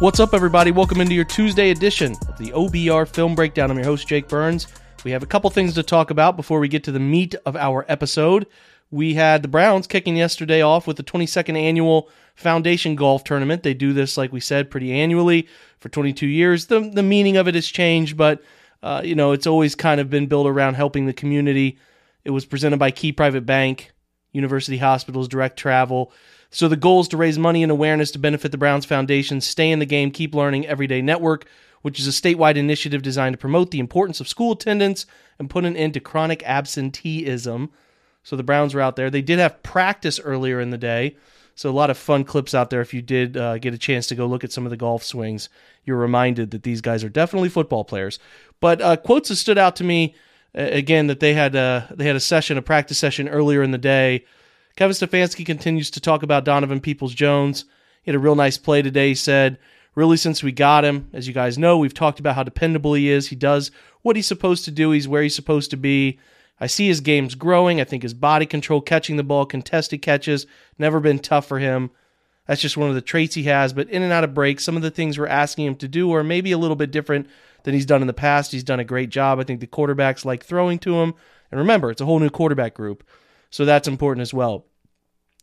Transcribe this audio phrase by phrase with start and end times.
[0.00, 0.72] What's up, everybody?
[0.72, 3.70] Welcome into your Tuesday edition of the OBR Film Breakdown.
[3.70, 4.66] I'm your host, Jake Burns.
[5.04, 7.54] We have a couple things to talk about before we get to the meat of
[7.54, 8.48] our episode.
[8.90, 13.62] We had the Browns kicking yesterday off with the 22nd annual Foundation Golf Tournament.
[13.62, 15.46] They do this, like we said, pretty annually
[15.78, 16.66] for 22 years.
[16.66, 18.42] The, the meaning of it has changed, but
[18.82, 21.78] uh, you know it's always kind of been built around helping the community.
[22.24, 23.92] It was presented by Key Private Bank,
[24.32, 26.12] University Hospitals, Direct Travel.
[26.54, 29.72] So the goal is to raise money and awareness to benefit the Browns Foundation, Stay
[29.72, 31.46] in the Game, Keep Learning Everyday Network,
[31.82, 35.04] which is a statewide initiative designed to promote the importance of school attendance
[35.40, 37.72] and put an end to chronic absenteeism.
[38.22, 39.10] So the Browns were out there.
[39.10, 41.16] They did have practice earlier in the day.
[41.56, 42.80] So a lot of fun clips out there.
[42.80, 45.02] If you did uh, get a chance to go look at some of the golf
[45.02, 45.48] swings,
[45.84, 48.20] you're reminded that these guys are definitely football players.
[48.60, 50.14] But uh, quotes that stood out to me
[50.54, 53.76] again that they had a, they had a session, a practice session earlier in the
[53.78, 54.24] day
[54.76, 57.64] Kevin Stefanski continues to talk about Donovan Peoples Jones.
[58.02, 59.08] He had a real nice play today.
[59.08, 59.58] He said,
[59.94, 63.08] Really, since we got him, as you guys know, we've talked about how dependable he
[63.08, 63.28] is.
[63.28, 63.70] He does
[64.02, 66.18] what he's supposed to do, he's where he's supposed to be.
[66.58, 67.80] I see his game's growing.
[67.80, 70.46] I think his body control, catching the ball, contested catches,
[70.78, 71.90] never been tough for him.
[72.46, 73.72] That's just one of the traits he has.
[73.72, 76.12] But in and out of breaks, some of the things we're asking him to do
[76.12, 77.28] are maybe a little bit different
[77.62, 78.50] than he's done in the past.
[78.52, 79.38] He's done a great job.
[79.38, 81.14] I think the quarterbacks like throwing to him.
[81.50, 83.04] And remember, it's a whole new quarterback group.
[83.54, 84.66] So that's important as well.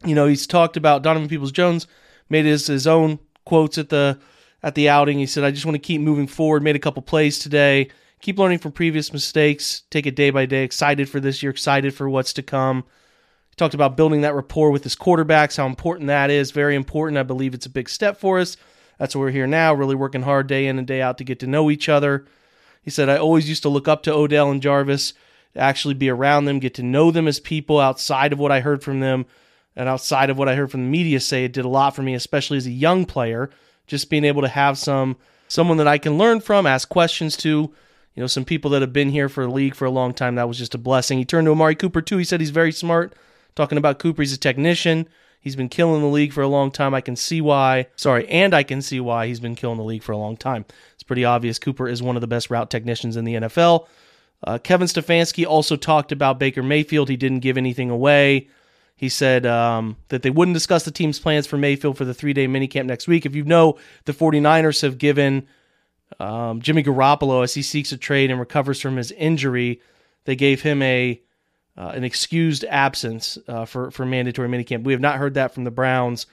[0.06, 1.88] You know, he's talked about Donovan Peoples Jones
[2.28, 4.20] made his his own quotes at the
[4.62, 5.18] at the outing.
[5.18, 7.88] He said, "I just want to keep moving forward." Made a couple plays today.
[8.20, 9.84] Keep learning from previous mistakes.
[9.90, 10.66] Take it day by day.
[10.66, 11.52] Excited for this year.
[11.52, 12.84] Excited for what's to come.
[13.50, 15.56] He talked about building that rapport with his quarterbacks.
[15.56, 16.52] How important that is.
[16.52, 17.18] Very important.
[17.18, 18.58] I believe it's a big step for us.
[19.00, 19.74] That's why we're here now.
[19.74, 22.26] Really working hard day in and day out to get to know each other.
[22.84, 25.14] He said, "I always used to look up to Odell and Jarvis."
[25.56, 28.84] Actually be around them, get to know them as people outside of what I heard
[28.84, 29.26] from them
[29.76, 31.46] and outside of what I heard from the media say.
[31.46, 33.50] It did a lot for me, especially as a young player.
[33.88, 35.18] Just being able to have some
[35.48, 38.94] someone that I can learn from, ask questions to, you know, some people that have
[38.94, 40.36] been here for the league for a long time.
[40.36, 41.18] That was just a blessing.
[41.18, 42.18] He turned to Amari Cooper too.
[42.18, 43.14] He said he's very smart.
[43.56, 45.10] Talking about Cooper, he's a technician.
[45.42, 46.94] He's been killing the league for a long time.
[46.94, 47.88] I can see why.
[47.96, 50.66] Sorry, and I can see why he's been killing the league for a long time.
[50.94, 51.60] It's pretty obvious.
[51.60, 53.88] Cooper is one of the best route technicians in the NFL.
[54.44, 57.10] Uh, Kevin Stefanski also talked about Baker Mayfield.
[57.10, 58.48] He didn't give anything away.
[58.96, 62.34] He said um, that they wouldn't discuss the team's plans for Mayfield for the three
[62.34, 63.26] day minicamp next week.
[63.26, 65.48] If you know, the 49ers have given
[66.20, 69.82] um, Jimmy Garoppolo, as he seeks a trade and recovers from his injury,
[70.26, 71.22] they gave him a
[71.78, 74.84] uh, an excused absence uh, for for mandatory minicamp.
[74.84, 76.28] We have not heard that from the Browns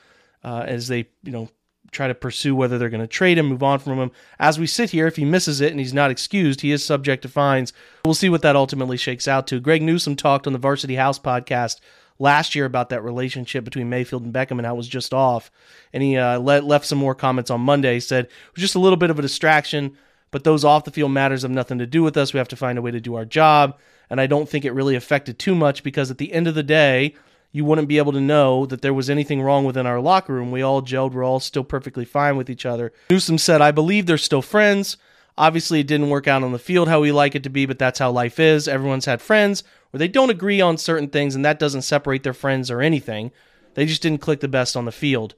[0.45, 1.49] uh, as they you know
[1.91, 4.10] try to pursue whether they're going to trade him, move on from him.
[4.38, 7.22] As we sit here, if he misses it and he's not excused, he is subject
[7.22, 7.72] to fines.
[8.04, 9.60] We'll see what that ultimately shakes out to.
[9.60, 11.81] Greg Newsome talked on the Varsity House podcast
[12.19, 15.50] last year about that relationship between Mayfield and Beckham and how it was just off.
[15.93, 17.94] And he uh, left some more comments on Monday.
[17.94, 19.97] He said it was just a little bit of a distraction,
[20.31, 22.32] but those off the field matters have nothing to do with us.
[22.32, 23.78] We have to find a way to do our job.
[24.10, 26.62] And I don't think it really affected too much because at the end of the
[26.62, 27.15] day,
[27.50, 30.50] you wouldn't be able to know that there was anything wrong within our locker room.
[30.50, 32.92] We all gelled, we're all still perfectly fine with each other.
[33.10, 34.97] Newsome said, I believe they're still friends.
[35.38, 37.78] Obviously, it didn't work out on the field how we like it to be, but
[37.78, 38.66] that's how life is.
[38.66, 42.34] Everyone's had friends where they don't agree on certain things, and that doesn't separate their
[42.34, 43.31] friends or anything.
[43.75, 45.34] They just didn't click the best on the field.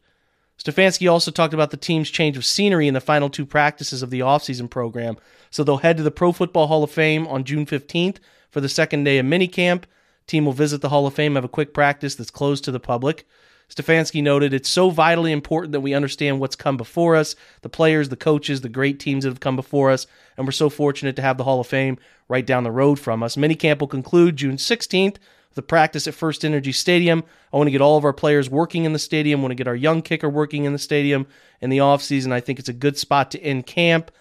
[0.58, 4.10] Stefanski also talked about the team's change of scenery in the final two practices of
[4.10, 5.16] the offseason program.
[5.50, 8.16] So they'll head to the Pro Football Hall of Fame on June 15th
[8.50, 9.84] for the second day of minicamp.
[10.30, 12.78] Team will visit the Hall of Fame, have a quick practice that's closed to the
[12.78, 13.26] public.
[13.68, 18.08] Stefanski noted it's so vitally important that we understand what's come before us, the players,
[18.08, 21.22] the coaches, the great teams that have come before us, and we're so fortunate to
[21.22, 21.98] have the Hall of Fame
[22.28, 23.34] right down the road from us.
[23.34, 25.16] Minicamp will conclude June 16th
[25.48, 27.24] with a practice at First Energy Stadium.
[27.52, 29.56] I want to get all of our players working in the stadium, I want to
[29.56, 31.26] get our young kicker working in the stadium
[31.60, 32.30] in the offseason.
[32.30, 34.12] I think it's a good spot to end camp.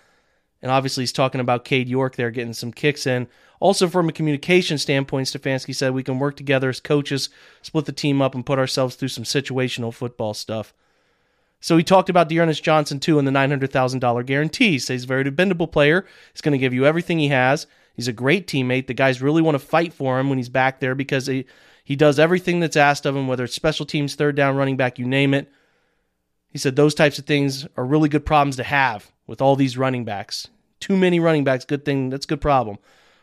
[0.62, 3.28] And obviously, he's talking about Cade York there getting some kicks in.
[3.60, 7.30] Also, from a communication standpoint, Stefanski said we can work together as coaches,
[7.62, 10.74] split the team up, and put ourselves through some situational football stuff.
[11.60, 14.72] So he talked about D'Ernest Johnson too and the $900,000 guarantee.
[14.72, 16.06] He says he's a very dependable player.
[16.34, 17.68] He's going to give you everything he has.
[17.96, 18.88] He's a great teammate.
[18.88, 21.46] The guys really want to fight for him when he's back there because he,
[21.84, 24.98] he does everything that's asked of him, whether it's special teams, third down, running back,
[24.98, 25.52] you name it.
[26.50, 29.78] He said those types of things are really good problems to have with all these
[29.78, 30.48] running backs.
[30.80, 32.78] Too many running backs, good thing, that's a good problem.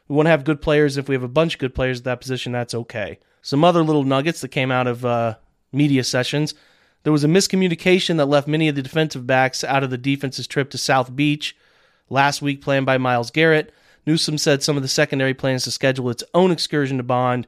[0.08, 0.97] We want to have good players.
[0.97, 3.19] If we have a bunch of good players at that position, that's okay.
[3.43, 5.37] Some other little nuggets that came out of uh,
[5.73, 6.55] media sessions.
[7.03, 10.47] There was a miscommunication that left many of the defensive backs out of the defense's
[10.47, 11.56] trip to South Beach
[12.11, 13.73] last week, planned by Myles Garrett.
[14.06, 17.47] Newsome said some of the secondary plans to schedule its own excursion to Bond.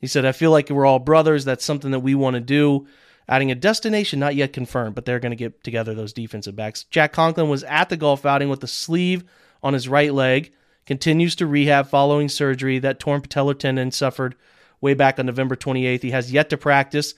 [0.00, 1.44] He said, I feel like we're all brothers.
[1.44, 2.86] That's something that we want to do.
[3.28, 6.84] adding a destination not yet confirmed, but they're going to get together those defensive backs.
[6.84, 9.24] Jack Conklin was at the golf outing with a sleeve
[9.62, 10.52] on his right leg,
[10.88, 12.78] continues to rehab following surgery.
[12.78, 14.34] That torn patellar tendon suffered
[14.80, 16.00] way back on November 28th.
[16.00, 17.14] He has yet to practice.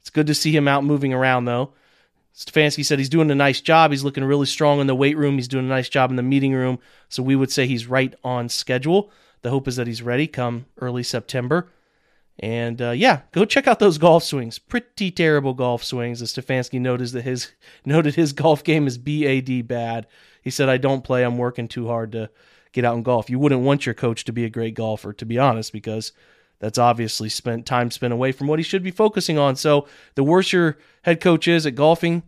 [0.00, 1.72] It's good to see him out moving around, though.
[2.34, 3.92] Stefanski said he's doing a nice job.
[3.92, 5.36] He's looking really strong in the weight room.
[5.36, 6.80] He's doing a nice job in the meeting room.
[7.08, 9.12] So we would say he's right on schedule.
[9.42, 11.70] The hope is that he's ready come early September.
[12.40, 14.58] And uh, yeah, go check out those golf swings.
[14.58, 16.22] Pretty terrible golf swings.
[16.22, 17.52] As Stefanski noted that his
[17.84, 20.08] noted his golf game is bad bad.
[20.42, 21.22] He said, "I don't play.
[21.22, 22.30] I'm working too hard to
[22.72, 25.24] get out and golf." You wouldn't want your coach to be a great golfer, to
[25.24, 26.12] be honest, because
[26.62, 29.56] that's obviously spent time spent away from what he should be focusing on.
[29.56, 32.22] So the worse your head coach is at golfing,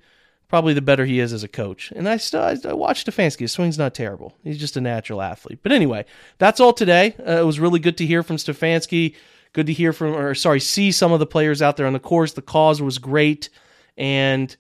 [0.48, 1.92] probably the better he is as a coach.
[1.94, 3.40] And I still I, watched Stefanski.
[3.40, 4.34] His swing's not terrible.
[4.42, 5.60] He's just a natural athlete.
[5.62, 6.04] But anyway,
[6.38, 7.14] that's all today.
[7.20, 9.14] Uh, it was really good to hear from Stefanski.
[9.52, 12.00] Good to hear from, or sorry, see some of the players out there on the
[12.00, 12.32] course.
[12.32, 13.50] The cause was great.
[13.96, 14.54] And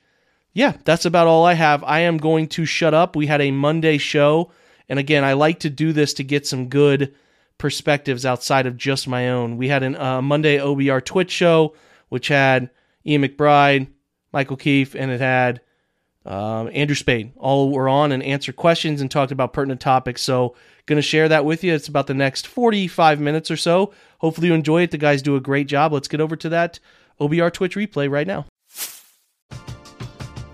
[0.52, 1.82] yeah, that's about all I have.
[1.82, 3.16] I am going to shut up.
[3.16, 4.52] We had a Monday show.
[4.88, 7.14] And again, I like to do this to get some good
[7.58, 9.56] perspectives outside of just my own.
[9.56, 11.74] We had a uh, Monday OBR Twitch show,
[12.08, 12.70] which had
[13.06, 13.88] Ian McBride,
[14.32, 15.60] Michael Keefe, and it had
[16.26, 17.32] um, Andrew Spade.
[17.36, 20.22] All were on and answered questions and talked about pertinent topics.
[20.22, 21.74] So, going to share that with you.
[21.74, 23.92] It's about the next 45 minutes or so.
[24.18, 24.90] Hopefully, you enjoy it.
[24.90, 25.92] The guys do a great job.
[25.92, 26.80] Let's get over to that
[27.20, 28.46] OBR Twitch replay right now.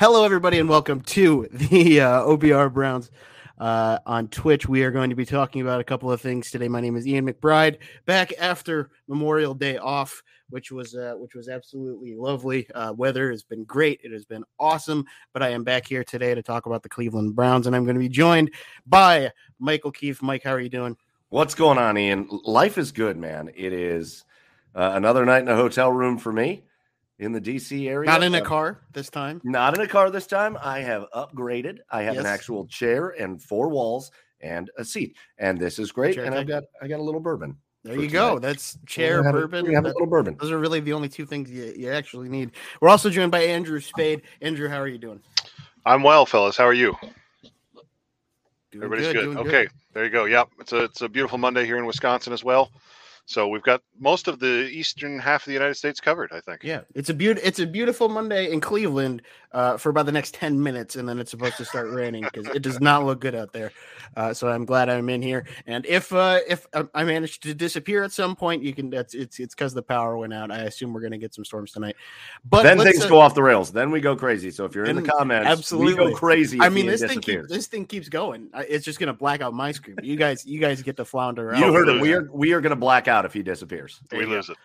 [0.00, 3.12] Hello, everybody, and welcome to the uh, OBR Browns
[3.58, 4.68] uh, on Twitch.
[4.68, 6.66] We are going to be talking about a couple of things today.
[6.66, 10.20] My name is Ian McBride, back after Memorial Day off,
[10.50, 12.68] which was uh, which was absolutely lovely.
[12.74, 15.04] Uh, weather has been great; it has been awesome.
[15.32, 17.94] But I am back here today to talk about the Cleveland Browns, and I'm going
[17.94, 18.50] to be joined
[18.84, 19.30] by
[19.60, 20.20] Michael Keefe.
[20.22, 20.96] Mike, how are you doing?
[21.28, 22.28] What's going on, Ian?
[22.42, 23.48] Life is good, man.
[23.54, 24.24] It is
[24.74, 26.64] uh, another night in a hotel room for me
[27.18, 28.08] in the DC area.
[28.08, 29.40] Not in a car this time.
[29.44, 30.58] Not in a car this time.
[30.60, 31.78] I have upgraded.
[31.90, 36.16] I have an actual chair and four walls and a seat, and this is great.
[36.16, 37.56] Chair and I've got I got a little bourbon.
[37.84, 38.38] There for you go.
[38.38, 39.64] That's chair gonna have a- bourbon.
[39.64, 40.36] we're gonna have a little bourbon.
[40.40, 42.52] those are really the only two things you, you actually need.
[42.80, 44.22] We're also joined by Andrew Spade.
[44.40, 45.20] Andrew, how are you doing?
[45.86, 46.56] I'm well, fellas.
[46.56, 46.96] How are you?
[48.72, 49.34] Doing Everybody's good.
[49.34, 50.24] doing Okay, there you go.
[50.24, 52.70] Yep, it's a it's a beautiful Monday here in Wisconsin as well.
[53.26, 56.30] So we've got most of the eastern half of the United States covered.
[56.32, 56.62] I think.
[56.62, 60.34] Yeah, it's a beautiful it's a beautiful Monday in Cleveland uh, for about the next
[60.34, 63.34] ten minutes, and then it's supposed to start raining because it does not look good
[63.34, 63.72] out there.
[64.14, 65.46] Uh, so I'm glad I'm in here.
[65.66, 68.90] And if uh, if I- I manage to disappear at some point, you can.
[68.90, 70.50] That's it's it's because the power went out.
[70.50, 71.96] I assume we're going to get some storms tonight.
[72.44, 73.72] But then things uh, go off the rails.
[73.72, 74.50] Then we go crazy.
[74.50, 75.94] So if you're in the comments, absolutely.
[75.94, 76.60] we go crazy.
[76.60, 78.50] I mean, this thing keep, this thing keeps going.
[78.54, 79.96] It's just going to black out my screen.
[80.02, 81.48] You guys, you guys get to flounder.
[81.48, 81.62] Around.
[81.62, 82.02] You heard it.
[82.02, 84.00] We are we are going to black out if he disappears.
[84.10, 84.56] We lose it.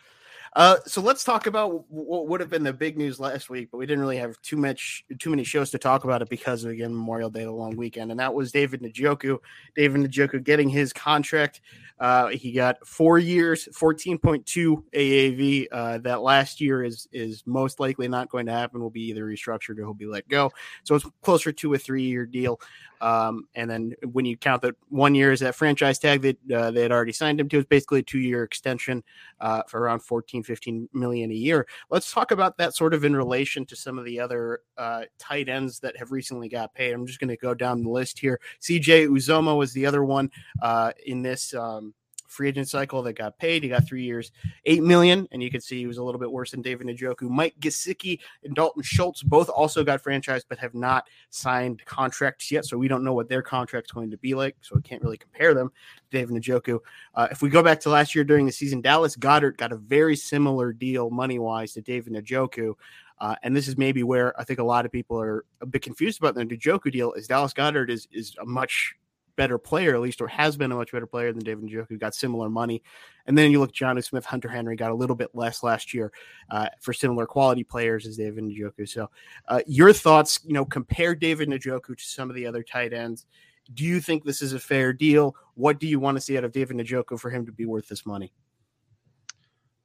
[0.56, 3.78] Uh, so let's talk about what would have been the big news last week, but
[3.78, 6.72] we didn't really have too much, too many shows to talk about it because of
[6.72, 9.38] again Memorial Day, the long weekend, and that was David Njoku.
[9.76, 11.62] David Njoku getting his contract.
[12.00, 15.68] Uh, he got four years, fourteen point two AAV.
[15.72, 18.82] Uh, that last year is is most likely not going to happen.
[18.82, 20.52] Will be either restructured or he'll be let go.
[20.84, 22.60] So it's closer to a three year deal.
[23.02, 26.72] Um, and then when you count that one year is that franchise tag that uh,
[26.72, 29.04] they had already signed him to, it's basically a two year extension
[29.40, 30.00] uh, for around
[30.44, 31.68] 14, 15 million a year.
[31.90, 35.50] Let's talk about that sort of in relation to some of the other uh, tight
[35.50, 36.94] ends that have recently got paid.
[36.94, 38.40] I'm just going to go down the list here.
[38.62, 40.32] CJ Uzomah was the other one
[40.62, 41.54] uh, in this.
[41.54, 41.94] Um,
[42.30, 43.64] free agent cycle that got paid.
[43.64, 44.32] He got three years,
[44.66, 47.30] eight million, and you can see he was a little bit worse than David Njoku.
[47.30, 52.66] Mike Gesicki and Dalton Schultz both also got franchised, but have not signed contracts yet.
[52.66, 54.56] So we don't know what their contract's going to be like.
[54.62, 55.72] So we can't really compare them.
[56.12, 56.80] David Njoku.
[57.16, 59.78] Uh, if we go back to last year during the season, Dallas Goedert got a
[59.78, 62.74] very similar deal money wise to David Njoku.
[63.20, 65.82] Uh, and this is maybe where I think a lot of people are a bit
[65.82, 67.12] confused about the Njoku deal.
[67.14, 68.96] Is Dallas Goedert is is a much
[69.40, 72.14] better player, at least, or has been a much better player than David Njoku, got
[72.14, 72.84] similar money.
[73.26, 76.12] And then you look, Jonnu Smith, Hunter Henry got a little bit less last year
[76.52, 78.86] uh, for similar quality players as David Njoku.
[78.86, 79.10] So,
[79.48, 83.28] uh, your thoughts, you know, compare David Njoku to some of the other tight ends.
[83.74, 85.38] Do you think this is a fair deal?
[85.54, 87.88] What do you want to see out of David Njoku for him to be worth
[87.88, 88.34] this money?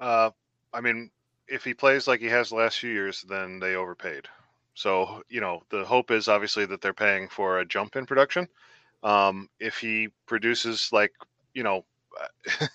[0.00, 0.30] Uh,
[0.72, 1.12] I mean,
[1.46, 4.26] if he plays like he has the last few years, then they overpaid.
[4.74, 8.48] So, you know, the hope is obviously that they're paying for a jump in production.
[9.04, 11.12] Um, if he produces like,
[11.52, 11.84] you know,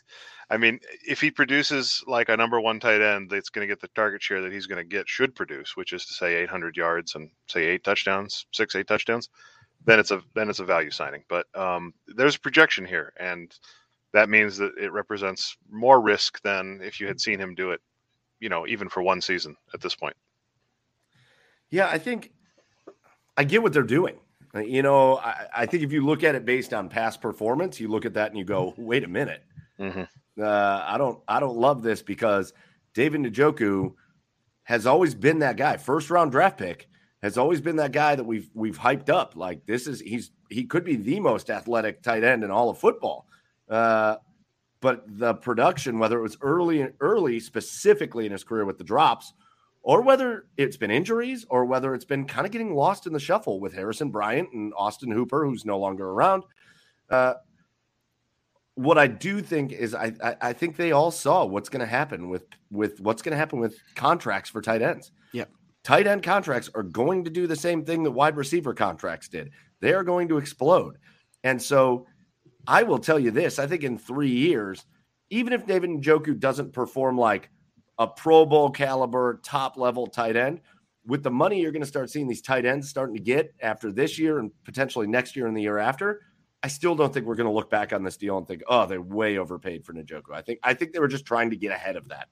[0.50, 3.82] I mean, if he produces like a number one tight end that's going to get
[3.82, 6.76] the target share that he's going to get, should produce, which is to say 800
[6.76, 9.30] yards and say eight touchdowns, six, eight touchdowns,
[9.86, 11.24] then it's a then it's a value signing.
[11.30, 13.54] But um, there's a projection here, and
[14.14, 17.82] that means that it represents more risk than if you had seen him do it,
[18.40, 20.16] you know, even for one season at this point.
[21.70, 22.32] Yeah, I think
[23.38, 24.18] I get what they're doing.
[24.54, 27.80] Uh, you know, I, I, think if you look at it based on past performance,
[27.80, 29.44] you look at that and you go, "Wait a minute,
[29.80, 30.04] mm-hmm.
[30.42, 32.54] uh, I don't, I don't love this because
[32.94, 33.94] David Njoku
[34.64, 36.88] has always been that guy, first round draft pick,
[37.22, 39.36] has always been that guy that we've we've hyped up.
[39.36, 42.78] Like this is he's he could be the most athletic tight end in all of
[42.78, 43.28] football.
[43.70, 44.16] Uh,
[44.82, 49.34] but the production, whether it was early early specifically in his career with the drops,
[49.82, 53.20] or whether it's been injuries or whether it's been kind of getting lost in the
[53.20, 56.44] shuffle with Harrison Bryant and Austin Hooper, who's no longer around.
[57.10, 57.36] Uh,
[58.76, 61.86] what I do think is I, I, I think they all saw what's going to
[61.86, 65.12] happen with with what's going to happen with contracts for tight ends.
[65.34, 65.46] Yeah,
[65.84, 69.52] tight end contracts are going to do the same thing that wide receiver contracts did.
[69.82, 70.98] They are going to explode,
[71.44, 72.08] and so
[72.68, 74.86] I will tell you this: I think in three years,
[75.30, 77.50] even if David Njoku doesn't perform like
[78.00, 80.62] a Pro Bowl caliber, top level tight end.
[81.06, 83.92] With the money you're going to start seeing these tight ends starting to get after
[83.92, 86.22] this year and potentially next year and the year after,
[86.64, 88.86] I still don't think we're going to look back on this deal and think, oh,
[88.86, 90.34] they're way overpaid for Njoku.
[90.34, 92.30] I think I think they were just trying to get ahead of that.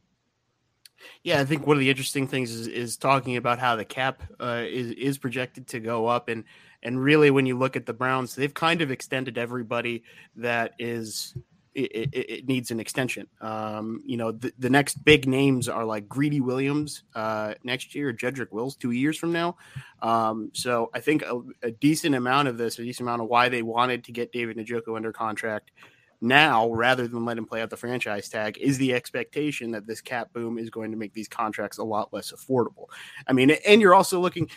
[1.23, 4.23] Yeah, I think one of the interesting things is, is talking about how the cap
[4.39, 6.43] uh, is is projected to go up, and
[6.83, 10.03] and really when you look at the Browns, they've kind of extended everybody
[10.35, 11.35] that is
[11.77, 13.27] it, it, needs an extension.
[13.39, 18.11] Um, you know, the, the, next big names are like Greedy Williams uh, next year,
[18.11, 19.57] Jedrick Wills two years from now.
[20.01, 23.49] Um, so I think a, a, decent amount of this, a decent amount of why
[23.49, 25.71] they wanted to get David Njoku under contract
[26.19, 30.01] now rather than let him play out the franchise tag is the expectation that this
[30.01, 32.87] cap boom is going to make these contracts a lot less affordable.
[33.27, 34.49] I mean, and you're also looking,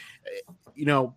[0.74, 1.14] you know,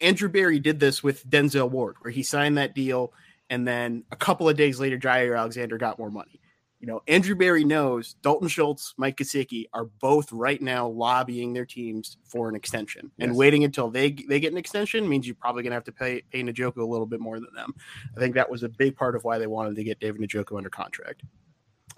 [0.00, 3.12] Andrew Berry did this with Denzel Ward, where he signed that deal
[3.52, 6.40] and then a couple of days later, Jaire Alexander got more money.
[6.80, 11.66] You know, Andrew Berry knows Dalton Schultz, Mike Gesicki are both right now lobbying their
[11.66, 13.28] teams for an extension, yes.
[13.28, 15.92] and waiting until they they get an extension means you're probably going to have to
[15.92, 17.74] pay pay Njoku a little bit more than them.
[18.16, 20.56] I think that was a big part of why they wanted to get David Njoku
[20.56, 21.22] under contract.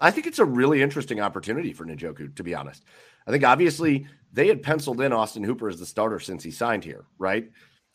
[0.01, 2.83] I think it's a really interesting opportunity for Njoku, to be honest.
[3.25, 6.83] I think obviously they had penciled in Austin Hooper as the starter since he signed
[6.83, 7.49] here, right?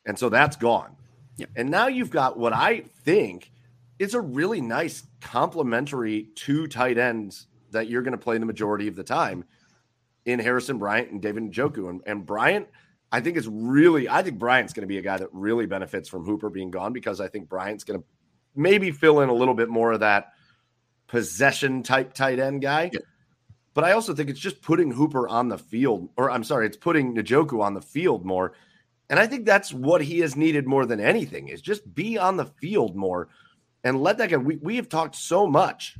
[0.06, 0.96] And so that's gone.
[1.36, 1.46] Yeah.
[1.56, 3.50] And now you've got what I think
[3.98, 8.88] is a really nice complementary two tight ends that you're going to play the majority
[8.88, 9.44] of the time
[10.24, 11.88] in Harrison Bryant and David Njoku.
[11.88, 12.68] And, and Bryant,
[13.12, 16.08] I think is really, I think Bryant's going to be a guy that really benefits
[16.08, 18.06] from Hooper being gone because I think Bryant's going to
[18.54, 20.32] maybe fill in a little bit more of that
[21.06, 22.90] possession type tight end guy.
[22.92, 23.00] Yeah.
[23.74, 26.76] But I also think it's just putting Hooper on the field, or I'm sorry, it's
[26.76, 28.54] putting Njoku on the field more
[29.10, 32.36] and I think that's what he has needed more than anything is just be on
[32.38, 33.28] the field more
[33.84, 34.38] and let that go.
[34.38, 35.96] We, we have talked so much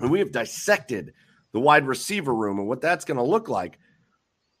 [0.00, 1.14] and we have dissected
[1.52, 3.78] the wide receiver room and what that's going to look like.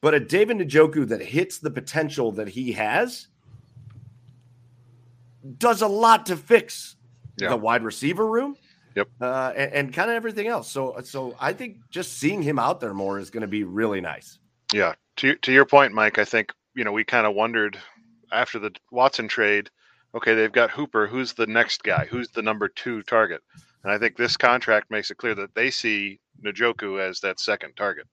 [0.00, 3.26] But a David Njoku that hits the potential that he has
[5.58, 6.96] does a lot to fix
[7.38, 7.50] Yeah.
[7.50, 8.56] the wide receiver room.
[8.94, 9.08] Yep.
[9.20, 10.70] Uh, and, and kind of everything else.
[10.70, 14.00] So, so I think just seeing him out there more is going to be really
[14.00, 14.38] nice.
[14.72, 14.94] Yeah.
[15.16, 17.78] To to your point, Mike, I think you know we kind of wondered
[18.30, 19.70] after the Watson trade.
[20.14, 21.06] Okay, they've got Hooper.
[21.06, 22.06] Who's the next guy?
[22.06, 23.42] Who's the number two target?
[23.82, 27.74] And I think this contract makes it clear that they see Njoku as that second
[27.76, 28.06] target.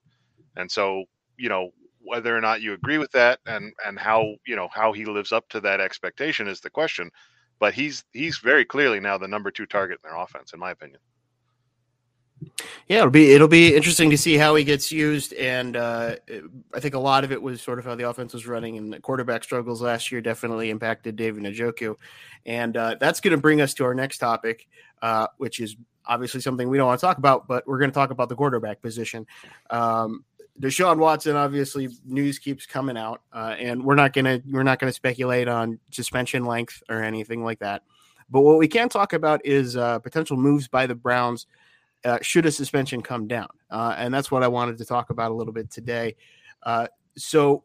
[0.55, 1.05] And so,
[1.38, 1.72] you know,
[2.03, 5.32] whether or not you agree with that and and how you know how he lives
[5.32, 7.12] up to that expectation is the question.
[7.60, 10.72] But he's he's very clearly now the number two target in their offense, in my
[10.72, 11.00] opinion.
[12.88, 16.16] Yeah, it'll be it'll be interesting to see how he gets used, and uh,
[16.74, 18.94] I think a lot of it was sort of how the offense was running, and
[18.94, 21.96] the quarterback struggles last year definitely impacted David Njoku,
[22.46, 24.68] and uh, that's going to bring us to our next topic,
[25.02, 27.96] uh, which is obviously something we don't want to talk about, but we're going to
[27.96, 29.26] talk about the quarterback position.
[29.70, 30.26] Um,
[30.62, 34.92] Deshaun Watson, obviously, news keeps coming out, uh, and we're not gonna we're not gonna
[34.92, 37.82] speculate on suspension length or anything like that.
[38.30, 41.48] But what we can talk about is uh, potential moves by the Browns
[42.06, 45.32] uh, should a suspension come down, uh, and that's what I wanted to talk about
[45.32, 46.16] a little bit today.
[46.64, 47.64] Uh, so,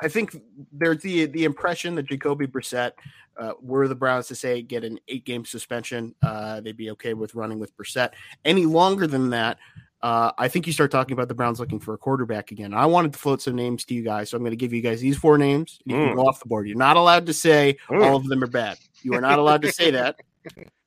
[0.00, 0.36] I think
[0.72, 2.92] there's the the impression that Jacoby Brissett,
[3.38, 7.14] uh, were the Browns to say get an eight game suspension, uh, they'd be okay
[7.14, 8.12] with running with Brissett.
[8.44, 9.58] Any longer than that,
[10.02, 12.74] uh, I think you start talking about the Browns looking for a quarterback again.
[12.74, 14.82] I wanted to float some names to you guys, so I'm going to give you
[14.82, 15.80] guys these four names.
[15.84, 16.16] You can Mm.
[16.16, 16.68] go off the board.
[16.68, 18.04] You're not allowed to say Mm.
[18.04, 18.76] all of them are bad.
[19.02, 20.20] You are not allowed to say that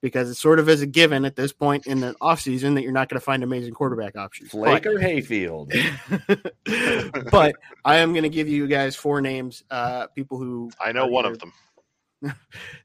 [0.01, 2.91] because it's sort of as a given at this point in the offseason that you're
[2.91, 4.51] not going to find amazing quarterback options.
[4.51, 5.71] Flake But- or Hayfield?
[7.31, 11.07] but I am going to give you guys four names, uh, people who I know
[11.07, 11.53] one either- of them.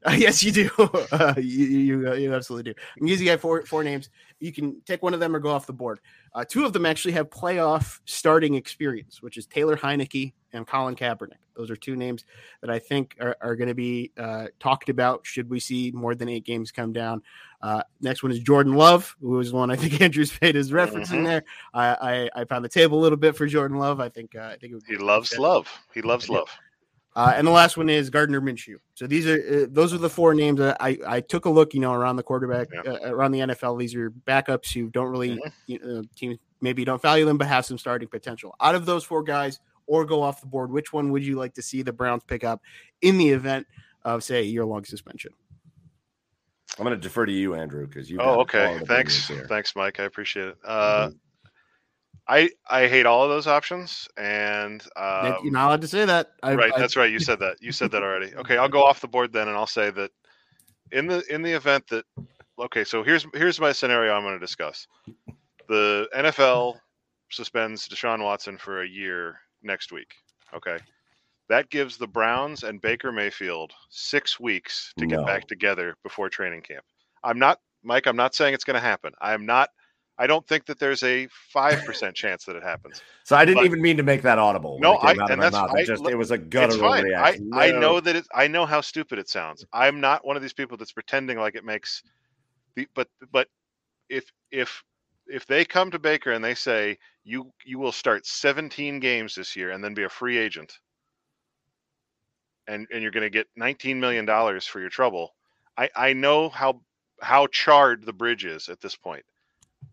[0.05, 0.69] Uh, yes, you do.
[1.11, 2.79] Uh, you, you, you absolutely do.
[3.01, 4.09] I'm using you four four names.
[4.39, 5.99] You can take one of them or go off the board.
[6.35, 10.95] Uh, two of them actually have playoff starting experience, which is Taylor Heinicke and Colin
[10.95, 11.39] Kaepernick.
[11.55, 12.25] Those are two names
[12.61, 15.25] that I think are, are going to be uh, talked about.
[15.25, 17.23] Should we see more than eight games come down?
[17.61, 21.21] Uh, next one is Jordan Love, who is one I think Andrew Spade is referencing
[21.21, 21.25] Mhm.
[21.25, 21.43] there.
[21.73, 23.99] I, I I found the table a little bit for Jordan Love.
[23.99, 25.67] I think uh, I think it would He loves love.
[25.93, 26.49] He loves love.
[27.15, 28.75] Uh, and the last one is Gardner Minshew.
[28.93, 31.73] So these are uh, those are the four names that I, I took a look,
[31.73, 32.91] you know, around the quarterback, Yeah.
[32.91, 33.79] uh, around the NFL.
[33.79, 37.65] These are backups who don't really you know, teams maybe don't value them, but have
[37.65, 38.55] some starting potential.
[38.59, 41.53] Out of those four guys, or go off the board, which one would you like
[41.53, 42.61] to see the Browns pick up
[43.01, 43.67] in the event
[44.03, 45.31] of say a year long suspension?
[46.77, 48.17] I'm going to defer to you, Andrew, because you.
[48.19, 48.79] Oh, okay.
[48.85, 49.99] Thanks, thanks, Mike.
[49.99, 50.57] I appreciate it.
[50.65, 51.17] Uh, Mm-hmm.
[52.27, 56.31] I I hate all of those options, and um, You're not allowed to say that.
[56.41, 56.71] I, right.
[56.75, 57.11] I- That's right.
[57.11, 57.57] You said that.
[57.61, 58.33] You said that already.
[58.35, 60.11] Okay, I'll go off the board then, and I'll say that
[60.91, 62.05] in the in the event that
[62.59, 64.87] okay, so here's here's my scenario I'm going to discuss.
[65.67, 66.79] The NFL
[67.29, 70.13] suspends Deshaun Watson for a year next week.
[70.53, 70.77] Okay.
[71.47, 75.25] That gives the Browns and Baker Mayfield six weeks to get No.
[75.25, 76.83] back together before training camp.
[77.23, 79.11] I'm not, Mike, I'm not saying it's going to happen.
[79.21, 79.69] I'm not,
[80.17, 83.01] I don't think that there's a 5% chance that it happens.
[83.23, 84.79] So I didn't But- even mean to make that audible.
[84.79, 85.71] No, I- and that's- mouth.
[85.75, 87.01] I- It just it was a guttural fine.
[87.05, 87.49] I, reaction.
[87.53, 87.79] I No.
[87.79, 89.65] know that it, I know how stupid it sounds.
[89.73, 92.01] I'm not one of these people that's pretending like it makes
[92.75, 93.49] the, but, but
[94.09, 94.83] if, if,
[95.27, 99.55] if they come to Baker and they say you you will start 17 games this
[99.55, 100.79] year and then be a free agent
[102.67, 105.33] and and you're going to get 19 million dollars for your trouble
[105.77, 106.79] i i know how
[107.21, 109.25] how charred the bridge is at this point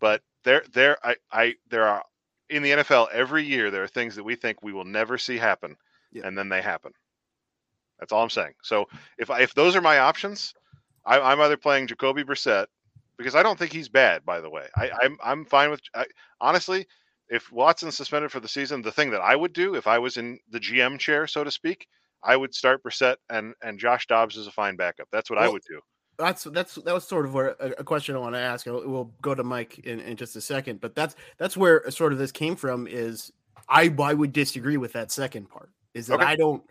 [0.02, 2.04] but there there i i there are
[2.50, 5.38] in the nfl every year there are things that we think we will never see
[5.38, 5.76] happen
[6.12, 6.26] Yeah.
[6.26, 6.92] and then they happen
[7.98, 8.86] that's all i'm saying so
[9.18, 10.54] if I, if those are my options
[11.06, 12.66] I, i'm either playing jacoby brissett
[13.16, 16.06] because i don't think he's bad by the way i i'm, I'm fine with I,
[16.42, 16.86] honestly
[17.30, 20.18] if Watson's suspended for the season, the thing that I would do if I was
[20.18, 21.86] in the GM chair, so to speak,
[22.22, 25.08] I would start Brissett and and Josh Dobbs as a fine backup.
[25.10, 25.80] That's what I would do.
[26.18, 28.66] That's that's that was sort of where a, a question I want to ask.
[28.66, 32.12] and We'll go to Mike in, in just a second, but that's that's where sort
[32.12, 32.86] of this came from.
[32.86, 33.32] Is
[33.68, 35.70] I I would disagree with that second part.
[35.94, 36.24] Is that Okay.
[36.24, 36.62] I don't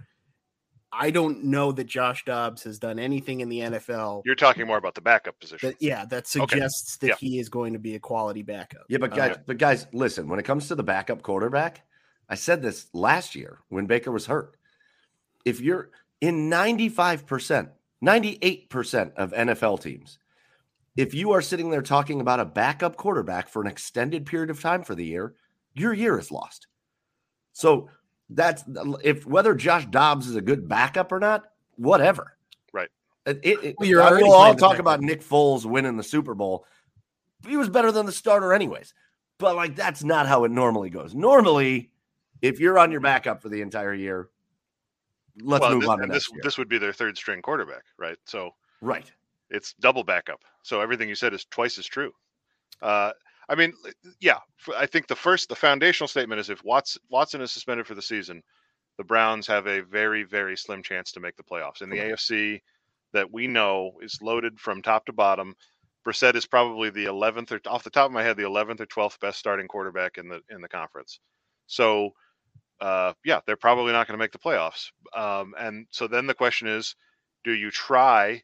[0.94, 4.24] I don't know that Josh Dobbs has done anything in the NFL.
[4.26, 5.70] You're talking more about the backup position.
[5.70, 7.16] That, yeah, that suggests that Yeah.
[7.18, 8.84] he is going to be a quality backup.
[8.90, 10.28] Yeah, but Uh, guys, but guys, listen.
[10.28, 11.82] When it comes to the backup quarterback,
[12.28, 14.58] I said this last year when Baker was hurt.
[15.46, 17.70] If you're in 95%,
[18.04, 20.18] 98% of NFL teams,
[20.96, 24.60] if you are sitting there talking about a backup quarterback for an extended period of
[24.62, 25.36] time for the year,
[25.74, 26.68] your year is lost.
[27.54, 27.90] So
[28.30, 28.64] that's
[29.04, 31.44] if whether Josh Dobbs is a good backup or not,
[31.76, 32.36] whatever.
[32.74, 32.90] Right.
[33.26, 34.80] It, it, it- Well, you're I- already we'll all talk backup.
[34.80, 36.66] about Nick Foles winning the Super Bowl.
[37.48, 38.94] He was better than the starter, anyways.
[39.38, 41.16] but like that's not how it normally goes.
[41.16, 41.92] Normally,
[42.42, 44.30] if you're on your backup for the entire year,
[45.42, 46.42] let's well, move this, on to this year.
[46.44, 48.18] this would be their third string quarterback, right?
[48.26, 49.10] So right.
[49.50, 50.42] it's double backup.
[50.64, 52.12] So everything you said is twice as true.
[52.82, 53.12] Uh,
[53.50, 53.74] I mean,
[54.20, 54.38] yeah,
[54.78, 58.02] I think the first, the foundational statement is if Watts, Watson is suspended for the
[58.02, 58.42] season,
[58.98, 61.82] the Browns have a very, very slim chance to make the playoffs.
[61.82, 62.62] In the AFC,
[63.14, 65.56] that we know is loaded from top to bottom.
[66.06, 68.86] Brissett is probably the 11th or off the top of my head, the 11th or
[68.86, 71.20] 12th best starting quarterback in the in the conference.
[71.68, 72.12] So,
[72.82, 74.90] uh, yeah, they're probably not going to make the playoffs.
[75.16, 76.96] Um, and so then the question is,
[77.44, 78.42] do you try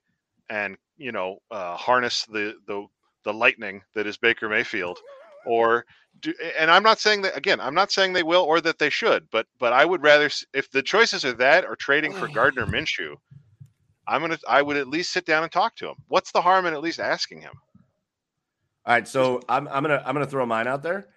[0.49, 2.85] and you know uh, harness the the
[3.23, 4.99] the lightning that is Baker Mayfield,
[5.45, 5.85] or
[6.21, 7.59] do, and I'm not saying that again.
[7.59, 10.71] I'm not saying they will or that they should, but but I would rather if
[10.71, 13.15] the choices are that or trading for Gardner Minshew.
[14.07, 14.37] I'm gonna.
[14.47, 15.95] I would at least sit down and talk to him.
[16.07, 17.53] What's the harm in at least asking him?
[18.85, 21.07] All right, so I'm I'm gonna I'm gonna throw mine out there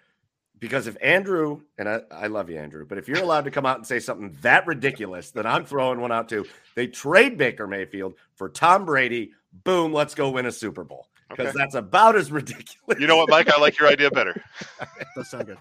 [0.61, 3.65] because if Andrew and I, I love you, Andrew, but if you're allowed to come
[3.65, 6.45] out and say something that ridiculous, then I'm throwing one out too.
[6.75, 9.31] They trade Baker Mayfield for Tom Brady.
[9.65, 11.57] Boom, let's go win a Super Bowl because Okay.
[11.57, 12.99] that's about as ridiculous.
[13.01, 13.51] You know what, Mike?
[13.51, 14.41] I like your idea better.
[15.17, 15.57] That sounds good.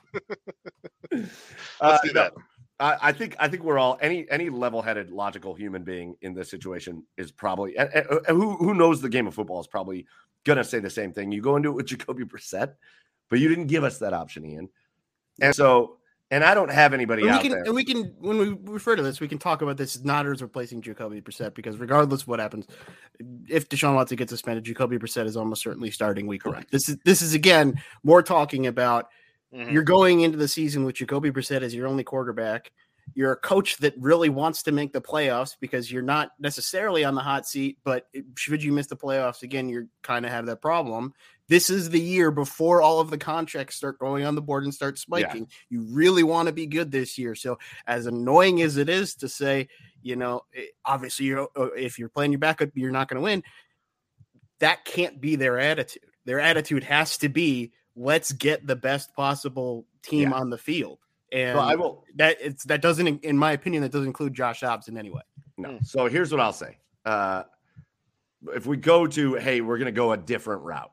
[1.12, 1.30] Let's
[1.80, 2.32] Uh, do no, that.
[2.78, 6.48] I, I think I think we're all any any level-headed, logical human being in this
[6.50, 10.06] situation is probably and, and- and who who knows the game of football is probably
[10.44, 11.32] gonna say the same thing.
[11.32, 12.74] You go into it with Jacoby Brissett,
[13.28, 14.68] but you didn't give us that option, Ian.
[15.40, 15.96] And so,
[16.30, 17.62] and I don't have anybody And we can, there.
[17.64, 20.40] and we can, when we refer to this, we can talk about this not as
[20.42, 22.66] replacing Jacoby Brissett because regardless of what happens,
[23.48, 26.64] if Deshaun Watson gets suspended, Jacoby Brissett is almost certainly starting week one.
[26.70, 29.08] This is this is again more talking about
[29.52, 29.72] Mhm.
[29.72, 32.70] you're going into the season with Jacoby Brissett as your only quarterback.
[33.14, 37.16] You're a coach that really wants to make the playoffs because you're not necessarily on
[37.16, 40.62] the hot seat, but should you miss the playoffs again, you're kind of have that
[40.62, 41.12] problem.
[41.50, 44.72] This is the year before all of the contracts start going on the board and
[44.72, 45.48] start spiking.
[45.68, 47.34] You really want to be good this year.
[47.34, 47.58] So,
[47.88, 49.66] as annoying as it is to say,
[50.00, 53.22] you know, eh, obviously, you're, uh, if you're playing your backup, you're not going to
[53.24, 53.42] win.
[54.60, 56.04] That can't be their attitude.
[56.24, 60.36] Their attitude has to be, let's get the best possible team Yeah.
[60.36, 61.00] on the field.
[61.32, 64.60] And So I will that it's that doesn't, in my opinion, that doesn't include Josh
[64.60, 65.22] Dobbs in any way.
[65.58, 65.80] no.
[65.82, 66.78] So here's what I'll say.
[67.04, 67.42] Uh,
[68.54, 70.92] if we go to hey, we're gonna go a different route.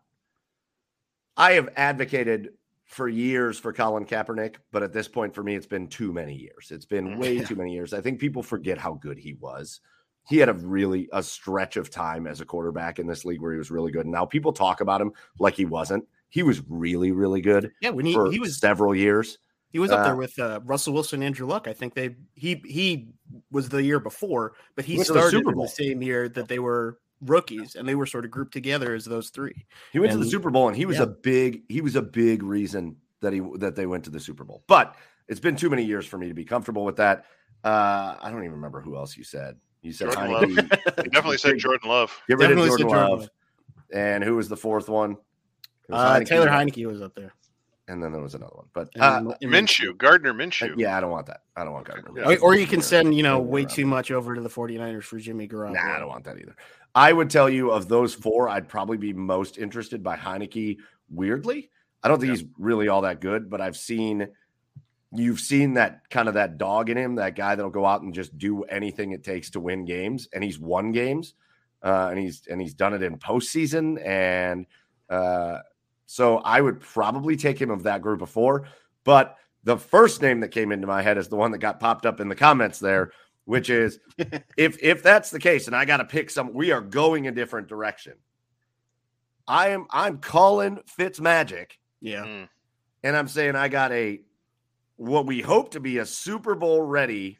[1.37, 2.49] I have advocated
[2.85, 6.33] for years for Colin Kaepernick, but at this point for me, it's been too many
[6.33, 6.71] years.
[6.71, 7.93] It's been way too many years.
[7.93, 9.81] I think people forget how good he was.
[10.27, 13.51] He had a really a stretch of time as a quarterback in this league where
[13.51, 14.05] he was really good.
[14.07, 16.05] Now people talk about him like he wasn't.
[16.29, 19.37] He was really, really good Yeah, when he, for he was several years.
[19.69, 21.67] he was up uh, there with uh, Russell Wilson, Andrew Luck.
[21.67, 23.09] I think they he he
[23.51, 26.47] was the year before, but he to the started Super in the same year that
[26.47, 29.65] they were rookies, and they were sort of grouped together as those three.
[29.91, 31.03] He went to the Super Bowl, and he was yeah.
[31.03, 34.43] a big he was a big reason that he that they went to the Super
[34.43, 34.63] Bowl.
[34.67, 34.95] But
[35.27, 37.25] it's been too many years for me to be comfortable with that.
[37.63, 39.57] Uh, I don't even remember who else you said.
[39.81, 40.79] You said Jordan Heinicke.
[41.03, 42.17] He definitely said Jordan Love.
[42.27, 43.19] Get rid of Definitely said Jordan Jordan Love.
[43.19, 43.29] Love.
[43.93, 45.17] And who was the fourth one?
[45.91, 47.33] Uh, Heinicke, Taylor Heinicke was up there.
[47.87, 48.65] and then there was another one.
[48.73, 50.75] But And- uh, and- Minshew, Gardner Minshew.
[50.77, 51.41] yeah, I don't want that.
[51.55, 52.11] I don't want Gardner.
[52.15, 52.37] Yeah.
[52.37, 55.17] Or, or you can send, you know, way too much over to the 49ers for
[55.19, 55.73] Jimmy Garoppolo.
[55.73, 56.55] Nah, I don't want that either.
[56.97, 60.77] I would tell you of those four, I'd probably be most interested by Heinicke.
[61.11, 61.69] Weirdly,
[62.01, 64.27] I don't think he's really all that good, but I've seen
[65.11, 68.15] you've seen that kind of that dog in him, that guy that'll go out and
[68.15, 71.35] just do anything it takes to win games, and he's won games,
[71.83, 74.65] uh, and he's and he's done it in postseason, and
[75.07, 75.59] uh,
[76.07, 78.69] so I would probably take him of that group of four.
[79.03, 82.07] But the first name that came into my head is the one that got popped
[82.07, 83.11] up in the comments there,
[83.47, 83.99] which is
[84.57, 87.31] if if that's the case, and I got to pick some, we are going a
[87.31, 88.13] different direction.
[89.47, 92.25] I am I'm calling Fitz Magic, Yeah.
[92.25, 92.49] Mm.
[93.03, 94.21] and I'm saying I got a
[94.97, 97.37] what we hope to be a Super Bowl ready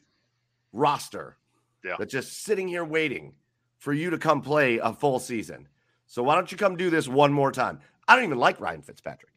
[0.72, 1.36] roster.
[1.84, 1.96] Yeah.
[1.98, 3.34] That's just sitting here waiting
[3.78, 5.68] for you to come play a full season.
[6.06, 7.80] So why don't you come do this one more time?
[8.08, 9.32] I don't even like Ryan Fitzpatrick.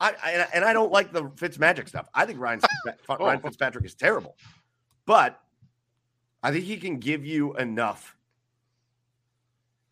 [0.00, 2.08] I, I and I don't like the Fitz Magic stuff.
[2.12, 3.46] I think Ryan Fitzpa- Ryan Oh.
[3.46, 4.36] Fitzpatrick is terrible,
[5.06, 5.38] but
[6.42, 8.16] I think he can give you enough.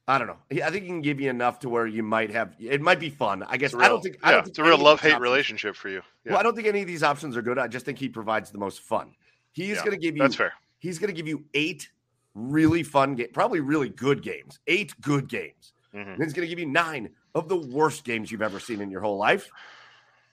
[0.09, 0.39] I don't know.
[0.51, 2.57] I think he can give you enough to where you might have.
[2.59, 3.45] It might be fun.
[3.45, 4.19] I guess real, I don't think.
[4.23, 6.03] I don't think it's a real love hate relationship for you.
[6.25, 7.59] Yeah, Well, I don't think any of these options are good.
[7.59, 9.15] I just think he provides the most fun.
[9.53, 10.23] He's Yeah, going to give you.
[10.23, 10.53] that's fair.
[10.81, 11.91] He's going to give you eight
[12.35, 14.59] really fun games, probably really good games.
[14.67, 15.73] Eight good games.
[15.95, 16.15] Mhm.
[16.15, 18.91] And he's going to give you nine of the worst games you've ever seen in
[18.91, 19.49] your whole life.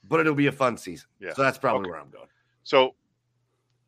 [0.07, 1.07] But it'll be a fun season.
[1.19, 1.33] Yeah.
[1.33, 1.91] So that's probably Okay.
[1.91, 2.29] where I'm going.
[2.63, 2.95] So,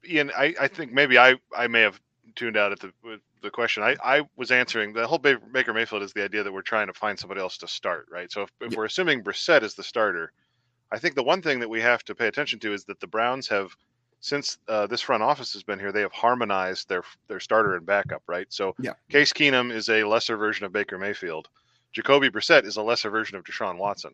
[0.07, 1.99] Ian, I, I think maybe I, I may have
[2.35, 3.83] tuned out at the with the question.
[3.83, 6.93] I, I was answering the whole Baker Mayfield is the idea that we're trying to
[6.93, 8.31] find somebody else to start, right?
[8.31, 10.31] So if, if we're assuming Brissett is the starter,
[10.91, 13.07] I think the one thing that we have to pay attention to is that the
[13.07, 13.75] Browns have,
[14.19, 17.85] since uh, this front office has been here, they have harmonized their their starter and
[17.85, 18.47] backup, right?
[18.49, 18.93] So Yeah.
[19.09, 21.47] Case Keenum is a lesser version of Baker Mayfield.
[21.91, 24.13] Jacoby Brissett is a lesser version of Deshaun Watson,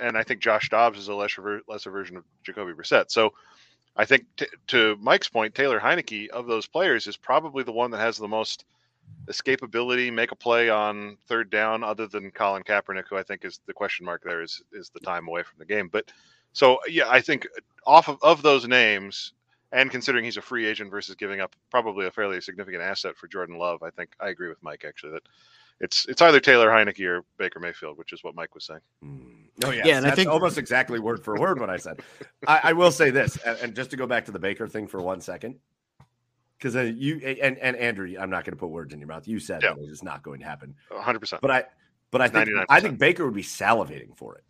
[0.00, 3.10] and I think Josh Dobbs is a lesser lesser version of Jacoby Brissett.
[3.10, 3.34] So
[3.96, 7.90] I think t- to Mike's point, Taylor Heinicke of those players is probably the one
[7.92, 8.64] that has the most
[9.26, 13.60] escapability, make a play on third down, other than Colin Kaepernick, who I think is
[13.66, 15.88] the question mark there is is the time away from the game.
[15.88, 16.12] But
[16.52, 17.46] so yeah, I think
[17.86, 19.32] off of, of those names,
[19.72, 23.28] and considering he's a free agent versus giving up probably a fairly significant asset for
[23.28, 25.28] Jordan Love, I think I agree with Mike actually that
[25.80, 28.80] it's it's either Taylor Heinicke or Baker Mayfield, which is what Mike was saying.
[29.64, 32.00] Oh yeah, Yeah, and I that's think- almost exactly word for word what I said.
[32.46, 34.86] I, I will say this, and, and just to go back to the Baker thing
[34.86, 35.56] for one second,
[36.58, 39.26] because uh, you and and Andrew, I'm not going to put words in your mouth.
[39.28, 39.74] You said Yeah.
[39.74, 41.18] that it is not going to happen, 100.
[41.20, 41.64] percent but I,
[42.10, 42.64] but I think 99%.
[42.68, 44.44] I think Baker would be salivating for it.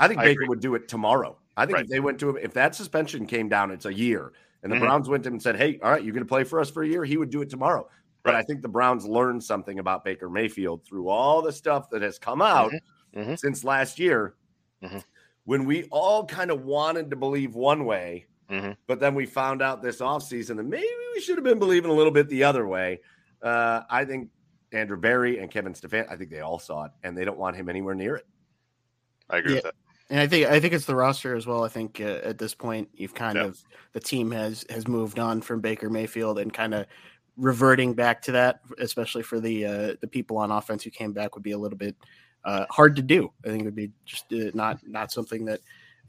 [0.00, 0.48] I think I Baker agree.
[0.48, 1.38] would do it tomorrow.
[1.56, 1.84] I think Right.
[1.84, 4.76] if they went to him, if that suspension came down, it's a year, and the
[4.76, 4.80] Mhm.
[4.80, 6.70] Browns went to him and said, "Hey, all right, you're going to play for us
[6.70, 7.88] for a year," he would do it tomorrow.
[8.22, 12.02] But I think the Browns learned something about Baker Mayfield through all the stuff that
[12.02, 12.72] has come out
[13.14, 13.38] Mhm.
[13.38, 14.34] since last year,
[14.82, 15.02] Mhm.
[15.44, 18.76] when we all kind of wanted to believe one way, Mhm.
[18.86, 21.94] but then we found out this offseason that maybe we should have been believing a
[21.94, 23.00] little bit the other way.
[23.40, 24.30] Uh, I think
[24.72, 27.56] Andrew Berry and Kevin Stefan, I think they all saw it, and they don't want
[27.56, 28.26] him anywhere near it.
[29.30, 29.74] I agree with that.
[30.10, 31.64] And I think I think it's the roster as well.
[31.64, 33.44] I think uh, at this point you've kind Yeah.
[33.44, 36.86] of the team has has moved on from Baker Mayfield and kind of
[37.38, 41.34] reverting back to that, especially for the uh, the people on offense who came back
[41.34, 41.96] would be a little bit
[42.44, 43.32] uh, hard to do.
[43.44, 45.60] I think it would be just uh, not not something that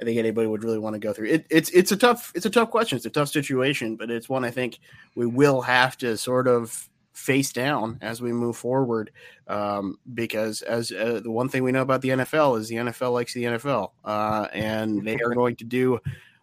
[0.02, 1.28] I think anybody would really want to go through.
[1.28, 2.96] It, it's it's a tough it's a tough question.
[2.96, 4.80] It's a tough situation, but it's one I think
[5.16, 9.12] we will have to sort of face down as we move forward
[9.48, 13.14] um, because as uh, the one thing we know about the NFL is the NFL
[13.14, 16.00] likes the NFL, uh, and they are going to do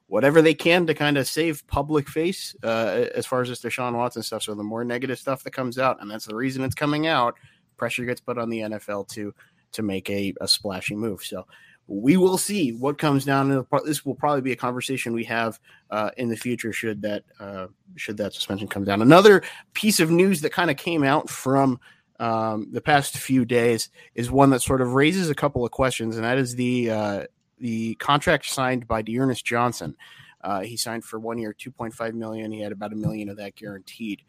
[0.09, 3.95] whatever they can to kind of save public face uh, as far as this Deshaun
[3.95, 4.42] Watson stuff.
[4.42, 7.35] So the more negative stuff that comes out, and that's the reason it's coming out,
[7.77, 9.35] pressure gets put on the NFL to
[9.73, 11.23] to make a, a splashy move.
[11.23, 11.47] So
[11.88, 13.51] we will see what comes down.
[13.51, 17.25] And this will probably be a conversation we have uh, in the future should that
[17.38, 17.66] uh,
[17.97, 19.03] should that suspension come down.
[19.03, 19.42] Another
[19.75, 21.79] piece of news that kind of came out from
[22.19, 26.16] um, the past few days is one that sort of raises a couple of questions,
[26.16, 27.25] and that is the uh,
[27.59, 29.97] the contract signed by D'Ernest Johnson.
[30.42, 32.53] Uh, he signed for one year, two point five million.
[32.53, 34.23] He had about a million of that guaranteed,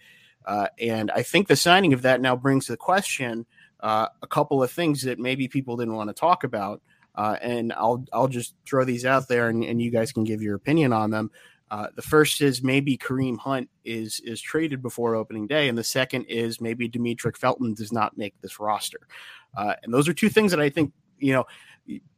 [0.45, 3.45] uh, and I think the signing of that now brings the question
[3.81, 6.81] uh, a couple of things that maybe people didn't want to talk about.
[7.15, 10.41] Uh, and I'll I'll just throw these out there, and, and you guys can give
[10.41, 11.31] your opinion on them.
[11.69, 15.83] Uh, the first is maybe Kareem Hunt is is traded before opening day, and the
[15.83, 19.07] second is maybe Demetric Felton does not make this roster.
[19.55, 21.45] Uh, and those are two things that I think you know.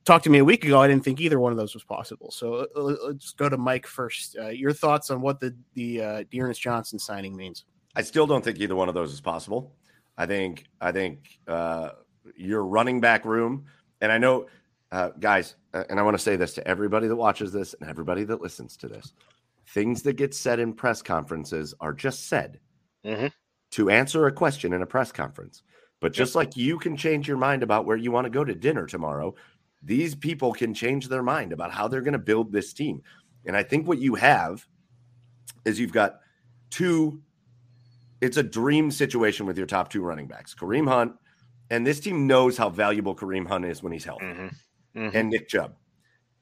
[0.09, 0.81] You Talked to me a week ago.
[0.81, 2.31] I didn't think either one of those was possible.
[2.31, 4.35] So uh, let's go to Mike first.
[4.41, 7.65] Uh, your thoughts on what the the uh, D'Ernest Johnson signing means?
[7.95, 9.75] I still don't think either one of those is possible.
[10.17, 11.89] I think I think uh,
[12.35, 13.65] your running back room,
[14.01, 14.47] and I know,
[14.91, 17.87] uh, guys, uh, and I want to say this to everybody that watches this and
[17.87, 19.13] everybody that listens to this:
[19.67, 22.59] things that get said in press conferences are just said
[23.05, 23.31] Mhm.
[23.73, 25.61] to answer a question in a press conference.
[26.01, 28.55] But just like you can change your mind about where you want to go to
[28.55, 29.35] dinner tomorrow,
[29.81, 33.01] these people can change their mind about how they're going to build this team.
[33.45, 34.65] And I think what you have
[35.65, 36.19] is you've got
[36.69, 37.21] two
[38.21, 41.13] it's a dream situation with your top two running backs, Kareem Hunt,
[41.69, 44.55] and this team knows how valuable Kareem Hunt is when he's healthy, Mhm.
[44.93, 45.15] Mhm.
[45.15, 45.75] and Nick Chubb.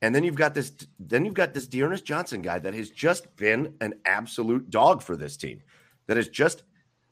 [0.01, 3.35] And then you've got this, then you've got this D'Ernest Johnson guy that has just
[3.35, 5.61] been an absolute dog for this team.
[6.07, 6.63] That is just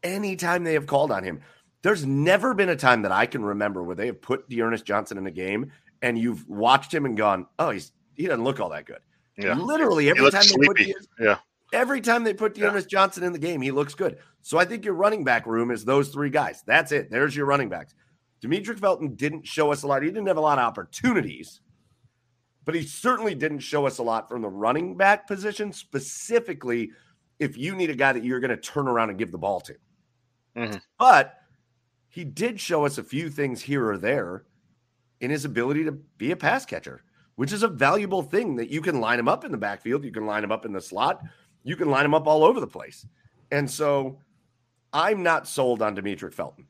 [0.02, 1.42] anytime they have called on him.
[1.84, 5.20] There's never been a time that I can remember where they have put D'Ernest Johnson
[5.20, 5.72] in a game
[6.06, 9.00] and you've watched him and gone, oh, he's he doesn't look all that good.
[9.38, 9.56] Yeah.
[9.56, 10.78] Literally every time they put.
[10.78, 11.38] D'Ernest- Yeah.
[11.74, 12.80] Every time they put Yeah.
[12.88, 14.20] Johnson in the game, he looks good.
[14.44, 16.64] So I think your running back room is those three guys.
[16.66, 17.10] That's it.
[17.10, 17.96] There's your running backs.
[18.42, 20.04] Demetric Felton didn't show us a lot.
[20.04, 21.60] He didn't have a lot of opportunities,
[22.64, 26.92] but he certainly didn't show us a lot from the running back position, specifically
[27.40, 29.60] if you need a guy that you're going to turn around and give the ball
[29.62, 29.76] to.
[30.56, 30.80] Mhm.
[31.00, 31.34] But
[32.08, 34.46] he did show us a few things here or there
[35.22, 37.04] in his ability to be a pass catcher,
[37.36, 40.12] which is a valuable thing that you can line him up in the backfield, you
[40.12, 41.22] can line him up in the slot,
[41.64, 43.06] you can line him up all over the place.
[43.52, 44.20] And so
[44.94, 46.68] I'm not sold on Demetric Felton.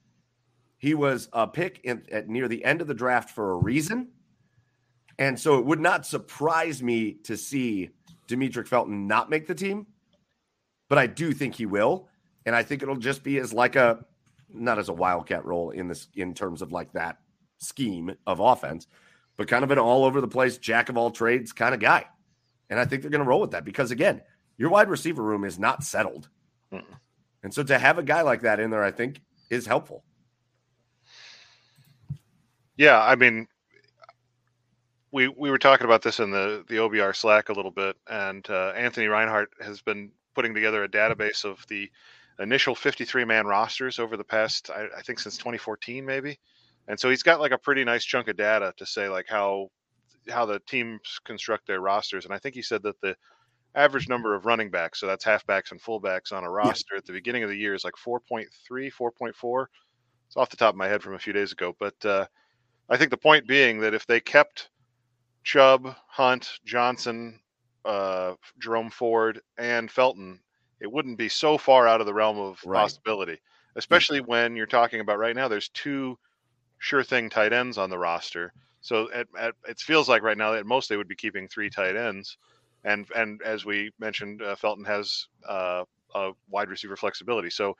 [0.78, 4.10] He was a pick in, at near the end of the draft for a reason.
[5.18, 7.90] And so it would not surprise me to see
[8.28, 9.88] Demetric Felton not make the team,
[10.90, 12.10] but I do think he will.
[12.46, 14.06] And I think it'll just be as like a
[14.54, 17.18] not as a wildcat role in this in terms of like that
[17.66, 18.88] scheme of offense,
[19.38, 22.06] but kind of an all over the place, jack of all trades kind of guy.
[22.70, 24.22] And I think they're going to roll with that because, again,
[24.58, 26.30] your wide receiver room is not settled.
[26.72, 26.84] Mm-mm.
[27.44, 30.04] And so to have a guy like that in there, I think is helpful.
[32.78, 33.00] Yeah.
[33.02, 33.48] I mean,
[35.12, 38.46] we, we were talking about this in the, the OBR Slack a little bit, and
[38.50, 41.90] uh, Anthony Reinhardt has been putting together a database of the
[42.40, 46.38] initial 53 man rosters over the past, I, I think, since 2014, maybe
[46.88, 49.70] and so he's got like a pretty nice chunk of data to say like how
[50.30, 53.16] how the teams construct their rosters and i think he said that the
[53.76, 56.98] average number of running backs so that's halfbacks and fullbacks on a roster yeah.
[56.98, 59.66] at the beginning of the year is like 4.3 4.4
[60.28, 62.26] it's off the top of my head from a few days ago but uh,
[62.90, 64.70] i think the point being that if they kept
[65.44, 67.40] chubb hunt johnson
[67.84, 70.40] uh, jerome ford and felton
[70.82, 72.80] it wouldn't be so far out of the realm of right.
[72.80, 73.38] possibility
[73.76, 74.26] especially yeah.
[74.26, 76.18] when you're talking about right now there's two
[76.86, 78.54] sure thing tight ends on the roster.
[78.82, 81.70] So at, at, it feels like right now at most they would be keeping three
[81.70, 82.38] tight ends,
[82.84, 87.50] and and as we mentioned, uh, Felton has uh, a wide receiver flexibility.
[87.50, 87.76] So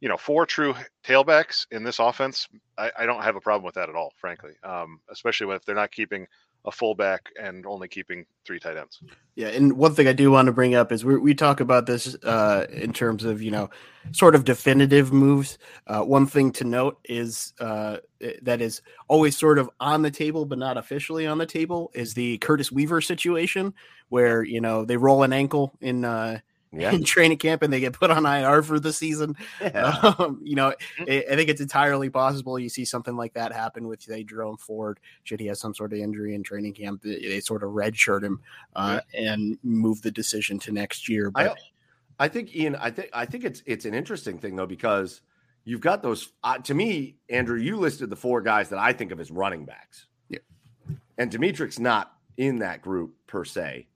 [0.00, 3.74] you know, four true tailbacks in this offense, I, I don't have a problem with
[3.74, 4.52] that at all, frankly.
[4.62, 6.26] Um, especially if they're not keeping
[6.64, 9.00] a fullback and only keeping three tight ends.
[9.34, 11.86] Yeah, and one thing I do want to bring up is we we talk about
[11.86, 13.70] this uh, in terms of you know
[14.12, 15.58] sort of definitive moves.
[15.86, 17.98] Uh, one thing to note is uh,
[18.42, 22.14] that is always sort of on the table but not officially on the table is
[22.14, 23.72] the Curtis Weaver situation
[24.08, 26.40] where you know they roll an ankle in uh,
[26.72, 26.90] yeah.
[26.94, 29.36] in training camp and they get put on IR for the season.
[29.60, 30.14] Yeah.
[30.20, 31.32] Um, you know, mm-hmm.
[31.32, 34.98] I think it's entirely possible you see something like that happen with say Jerome Ford
[35.24, 37.02] should he have some sort of injury in training camp.
[37.02, 38.40] They, they sort of redshirt him
[38.74, 39.32] uh, yeah.
[39.32, 41.30] and move the decision to next year.
[41.30, 41.58] But
[42.18, 45.20] I, I, think Ian, I think I think it's it's an interesting thing though because
[45.64, 46.32] you've got those.
[46.42, 49.64] Uh, to me, Andrew, you listed the four guys that I think of as running
[49.64, 50.06] backs.
[50.28, 50.40] Yeah,
[51.18, 53.86] and Demetric's not in that group per se.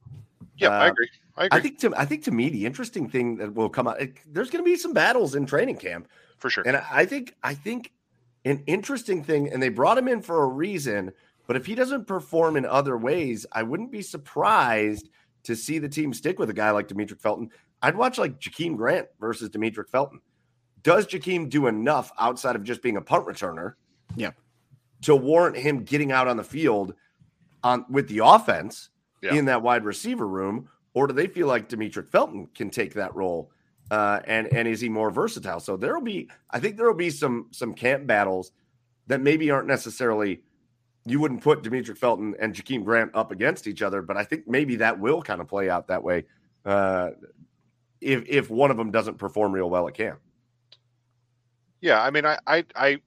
[0.56, 1.08] Yeah, uh, I agree.
[1.37, 4.01] I, I, think to I think to me the interesting thing that will come out
[4.01, 7.07] it, there's going to be some battles in training camp for sure, and I, I
[7.07, 7.90] think I think
[8.44, 11.12] an interesting thing, and they brought him in for a reason.
[11.47, 15.11] But if he doesn't perform in other ways, I wouldn't be surprised
[15.42, 17.51] to see the team stick with a guy like Demetric Felton.
[17.83, 20.20] I'd watch like Jakeem Grant versus Demetric Felton.
[20.83, 23.75] Does Jakeem do enough outside of just being a punt returner?
[24.16, 24.31] Yeah.
[25.03, 26.94] To warrant him getting out on the field
[27.62, 28.90] on with the offense
[29.23, 29.35] yeah.
[29.35, 33.14] in that wide receiver room, or do they feel like Demetric Felton can take that
[33.14, 33.50] role?
[33.90, 35.61] Uh, and and is he more versatile?
[35.61, 38.52] So there will be, I think there will be some some camp battles
[39.09, 40.40] that maybe aren't necessarily
[41.07, 44.48] you wouldn't put Demetric Felton and Jakeem Grant up against each other, but I think
[44.48, 46.24] maybe that will kind of play out that way.
[46.64, 47.11] Uh,
[48.00, 50.20] if if one of them doesn't perform real well at camp.
[51.80, 53.00] Yeah, I mean, I I I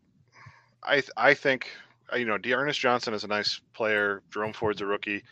[0.84, 1.70] I, I think
[2.16, 4.22] you know D'Ernest Johnson is a nice player.
[4.32, 5.24] Jerome Ford's a rookie.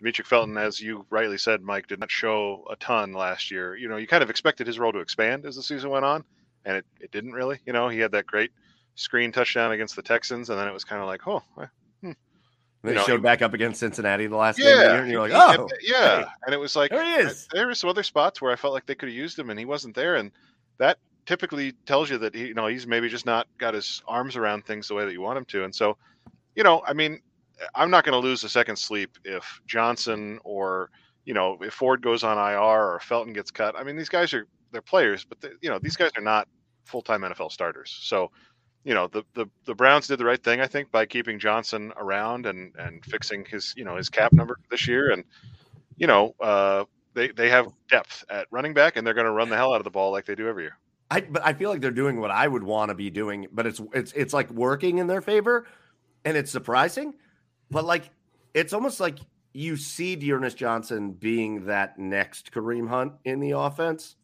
[0.00, 3.76] Demetric Felton, as you rightly said, Mike, did not show a ton last year.
[3.76, 6.24] You know, you kind of expected his role to expand as the season went on,
[6.64, 7.58] and it, it didn't really.
[7.66, 8.50] You know, he had that great
[8.94, 11.42] screen touchdown against the Texans, and then it was kind of like, oh,
[12.02, 12.12] hmm.
[12.82, 15.02] They know, showed he, back up against Cincinnati the last yeah, game of the year,
[15.02, 16.20] and you're like, oh, yeah.
[16.20, 17.46] Hey, and it was like, there he is.
[17.52, 19.58] There were some other spots where I felt like they could have used him, and
[19.58, 20.30] he wasn't there, and
[20.78, 24.36] that typically tells you that he, you know, he's maybe just not got his arms
[24.36, 25.98] around things the way that you want him to, and so,
[26.56, 27.20] you know, I mean,
[27.74, 30.90] I'm not going to lose a second sleep if Johnson or
[31.24, 33.78] you know if Ford goes on IR or Felton gets cut.
[33.78, 36.48] I mean, these guys are they're players, but they, you know these guys are not
[36.84, 37.96] full time NFL starters.
[38.02, 38.30] So,
[38.84, 41.92] you know the, the the Browns did the right thing, I think, by keeping Johnson
[41.96, 45.24] around and and fixing his you know his cap number this year, and
[45.96, 49.50] you know uh, they they have depth at running back, and they're going to run
[49.50, 50.78] the hell out of the ball like they do every year.
[51.10, 53.66] I but I feel like they're doing what I would want to be doing, but
[53.66, 55.66] it's it's it's like working in their favor,
[56.24, 57.14] and it's surprising
[57.70, 58.10] but like,
[58.54, 59.18] it's almost like
[59.52, 64.16] you see D'Ernest Johnson being that next Kareem Hunt in the offense.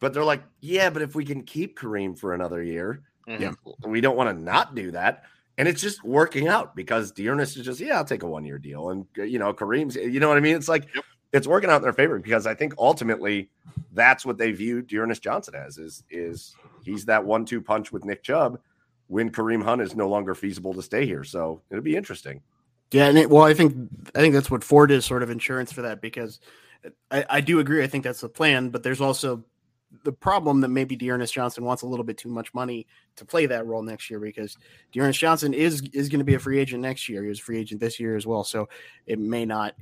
[0.00, 3.42] But they're like, yeah, but if we can keep Kareem for another year, mm-hmm.
[3.42, 3.52] yeah,
[3.84, 5.24] we don't want to not do that.
[5.56, 8.58] And it's just working out because D'Ernest is just, yeah, I'll take a one year
[8.58, 8.90] deal.
[8.90, 10.54] And, you know, Kareem's, you know what I mean?
[10.54, 11.04] It's like, yep.
[11.32, 13.50] it's working out in their favor because I think ultimately
[13.92, 18.04] that's what they view D'Ernest Johnson as is, is he's that one two punch with
[18.04, 18.60] Nick Chubb
[19.08, 21.24] when Kareem Hunt is no longer feasible to stay here.
[21.24, 22.42] So it'll be interesting.
[22.90, 23.74] Yeah, and it, well, I think
[24.14, 26.40] I think that's what Ford is sort of insurance for that because
[27.10, 27.82] I, I do agree.
[27.82, 29.44] I think that's the plan, but there's also
[30.04, 32.86] the problem that maybe D'Ernest Johnson wants a little bit too much money
[33.16, 34.56] to play that role next year because
[34.92, 37.22] D'Ernest Johnson is is going to be a free agent next year.
[37.22, 38.68] He was a free agent this year as well, so
[39.06, 39.74] it may not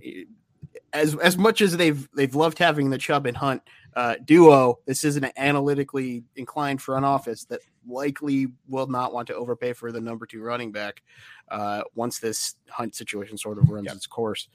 [0.92, 3.62] as as much as they've they've loved having the Chubb and Hunt
[3.96, 4.78] uh, duo.
[4.84, 9.90] This isn't an analytically inclined front office that likely will not want to overpay for
[9.90, 11.02] the number two running back
[11.50, 14.48] uh, once this hunt situation sort of runs its course.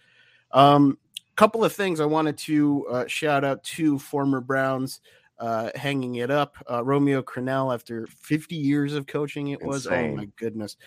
[0.51, 0.97] Um,
[1.35, 5.01] couple of things I wanted to uh, shout out to former Browns
[5.39, 6.55] uh, hanging it up.
[6.69, 9.87] Uh, Romeo Crennel, after 50 years of coaching, it was.
[9.87, 10.77] Oh my goodness.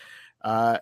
[0.41, 0.77] Uh,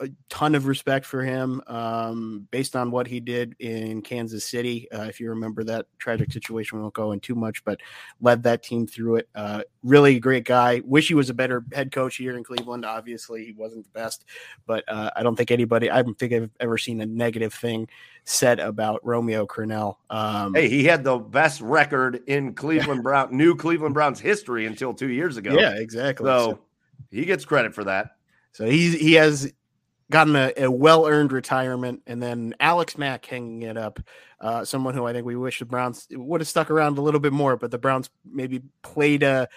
[0.00, 4.90] a ton of respect for him um, based on what he did in Kansas City.
[4.90, 7.80] Uh, if you remember that tragic situation, we won't go in too much, but
[8.20, 9.28] led that team through it.
[9.34, 10.80] Uh, really great guy.
[10.84, 12.86] Wish he was a better head coach here in Cleveland.
[12.86, 14.24] Obviously, he wasn't the best,
[14.66, 17.86] but uh, I don't think anybody, I don't think I've ever seen a negative thing
[18.24, 19.96] said about Romeo Crennel.
[20.08, 24.94] Um, hey, he had the best record in Cleveland Brown, new Cleveland Browns history until
[24.94, 25.52] two years ago.
[25.52, 26.24] Yeah, exactly.
[26.24, 26.58] so, so
[27.10, 28.16] he gets credit for that.
[28.52, 29.52] So he's he has
[30.10, 34.00] gotten a, a well earned retirement, and then Alex Mack hanging it up.
[34.40, 37.20] Uh, someone who I think we wish the Browns would have stuck around a little
[37.20, 39.48] bit more, but the Browns maybe played a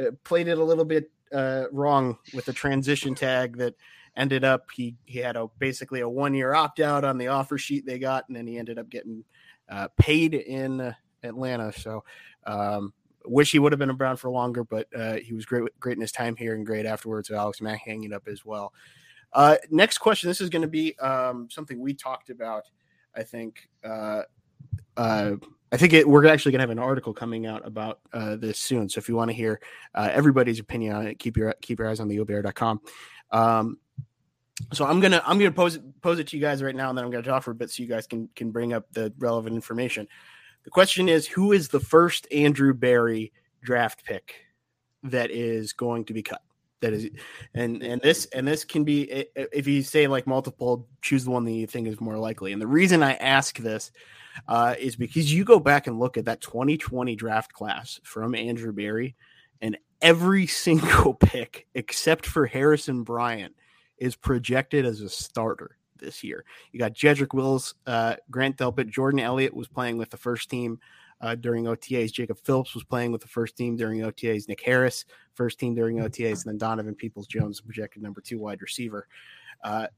[0.00, 3.74] uh, played it a little bit uh, wrong with the transition tag that
[4.16, 7.58] ended up he he had a basically a one year opt out on the offer
[7.58, 9.24] sheet they got, and then he ended up getting
[9.68, 11.72] uh, paid in Atlanta.
[11.72, 12.04] So.
[12.46, 12.94] Um,
[13.24, 16.00] wish he would have been around for longer, but uh, he was great, great in
[16.00, 17.30] his time here and great afterwards.
[17.30, 18.72] Alex Mack hanging up as well.
[19.32, 20.28] Uh, next question.
[20.28, 22.64] This is going to be um, something we talked about.
[23.14, 23.68] I think.
[23.84, 24.22] Uh,
[24.96, 25.32] uh,
[25.70, 28.58] I think it, we're actually going to have an article coming out about uh, this
[28.58, 28.88] soon.
[28.88, 29.60] So if you want to hear
[29.94, 32.80] uh, everybody's opinion on it, keep your keep your eyes on the OBR.com.
[33.30, 33.78] Um,
[34.72, 36.96] so I'm gonna I'm gonna pose it pose it to you guys right now, and
[36.96, 39.12] then I'm gonna talk for a bit so you guys can can bring up the
[39.18, 40.08] relevant information.
[40.64, 44.34] The question is, who is the first Andrew Berry draft pick
[45.04, 46.42] that is going to be cut?
[46.80, 47.10] That is
[47.54, 49.02] and and this and this can be
[49.34, 52.52] if you say like multiple choose the one that you think is more likely.
[52.52, 53.90] And the reason i ask this
[54.46, 58.72] uh, is because you go back and look at that 2020 draft class from andrew
[58.72, 59.16] berry
[59.60, 63.54] and every single pick except for harrison bryant
[63.96, 66.44] is projected as a starter this year.
[66.70, 70.78] You got jedrick wills uh, grant delpit jordan elliott was playing with the first team
[71.20, 72.12] uh, during OTAs.
[72.12, 74.48] Jacob Phillips was playing with the first team during OTAs.
[74.48, 75.04] Nick Harris,
[75.34, 76.44] first team during OTAs.
[76.44, 79.06] And then Donovan Peoples Jones, projected number two wide receiver.
[79.64, 79.88] Uh,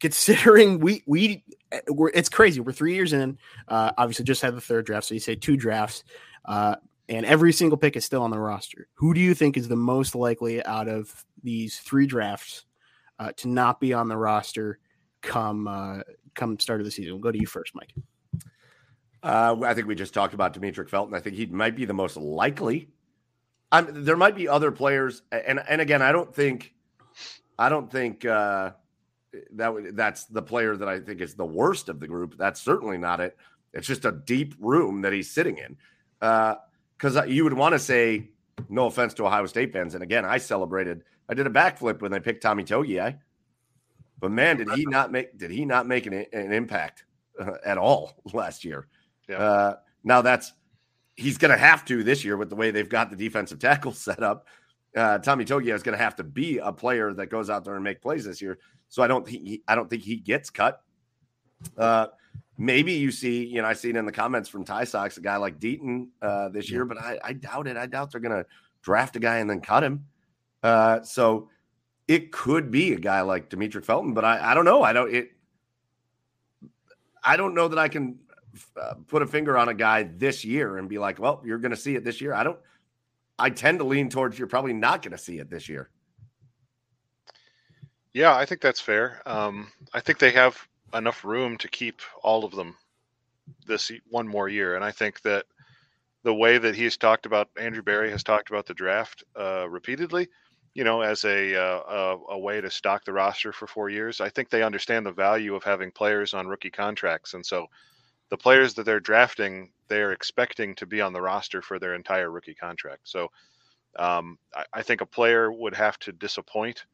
[0.00, 1.44] considering we we
[1.88, 2.60] we're, it's crazy.
[2.60, 3.38] We're three years in.
[3.68, 6.04] Uh, obviously, just had the third draft, so you say two drafts,
[6.46, 6.76] uh,
[7.08, 8.88] and every single pick is still on the roster.
[8.94, 12.64] Who do you think is the most likely out of these three drafts
[13.18, 14.78] uh, to not be on the roster
[15.20, 16.00] come uh,
[16.34, 17.12] come start of the season?
[17.12, 17.92] We'll go to you first, Mike.
[19.22, 21.14] Uh, I think we just talked about Demetric Felton.
[21.14, 22.88] I think he might be the most likely.
[23.72, 26.74] I'm, there might be other players, and and again, I don't think,
[27.58, 28.72] I don't think uh,
[29.52, 32.36] that that's the player that I think is the worst of the group.
[32.36, 33.36] That's certainly not it.
[33.72, 35.76] It's just a deep room that he's sitting in.
[36.18, 38.30] Because uh, you would want to say,
[38.68, 41.04] no offense to Ohio State fans, and again, I celebrated.
[41.28, 43.18] I did a backflip when they picked Tommy Togiai,
[44.18, 47.04] but man, did he not make did he not make an, an impact
[47.38, 48.88] uh, at all last year?
[49.30, 49.38] Yeah.
[49.38, 50.52] Uh, now that's
[51.16, 53.92] he's going to have to this year with the way they've got the defensive tackle
[53.94, 54.46] set up.
[54.96, 57.74] Uh, Tommy Togiai is going to have to be a player that goes out there
[57.74, 58.58] and make plays this year.
[58.88, 60.82] So I don't think he, I don't think he gets cut.
[61.78, 62.08] Uh,
[62.58, 65.20] maybe you see, you know, I see it in the comments from Ty Sox, a
[65.20, 67.76] guy like Deaton uh, this year, but I, I doubt it.
[67.76, 68.46] I doubt they're going to
[68.82, 70.06] draft a guy and then cut him.
[70.62, 71.48] Uh, so
[72.08, 74.82] it could be a guy like Demetric Felton, but I, I don't know.
[74.82, 75.30] I don't it.
[77.22, 78.18] I don't know that I can
[78.80, 81.70] uh, put a finger on a guy this year and be like, well, you're going
[81.70, 82.34] to see it this year.
[82.34, 82.58] I don't.
[83.38, 85.88] I tend to lean towards you're probably not going to see it this year.
[88.12, 89.22] Yeah, I think that's fair.
[89.24, 90.58] Um, I think they have
[90.92, 92.76] enough room to keep all of them
[93.66, 95.46] this one more year, and I think that
[96.22, 100.28] the way that he's talked about Andrew Berry has talked about the draft uh, repeatedly,
[100.74, 104.20] you know, as a, uh, a, a way to stock the roster for four years.
[104.20, 107.68] I think they understand the value of having players on rookie contracts, and so
[108.30, 112.30] the players that they're drafting, they're expecting to be on the roster for their entire
[112.30, 113.02] rookie contract.
[113.04, 113.30] So
[113.98, 116.84] um, I, I, think a player would have to disappoint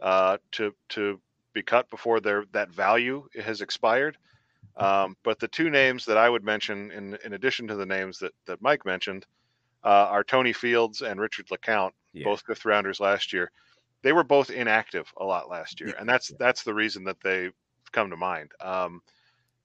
[0.00, 1.20] uh, to to
[1.52, 4.16] be cut before their that value has expired.
[4.76, 8.20] Um, but the two names that I would mention, in in addition to the names
[8.20, 9.26] that that Mike mentioned,
[9.82, 12.24] uh, are Tony Fields and Richard LeCounte, yeah.
[12.24, 13.50] both fifth rounders last year.
[14.02, 15.96] They were both inactive a lot last year, yeah.
[15.98, 17.50] and that's that's the reason that they
[17.90, 18.52] come to mind.
[18.60, 19.02] Um,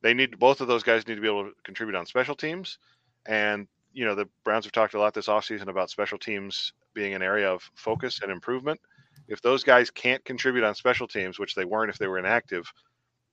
[0.03, 2.77] they need both of those guys need to be able to contribute on special teams.
[3.25, 7.13] And, you know, the Browns have talked a lot this offseason about special teams being
[7.13, 8.79] an area of focus and improvement.
[9.27, 12.71] If those guys can't contribute on special teams, which they weren't if they were inactive,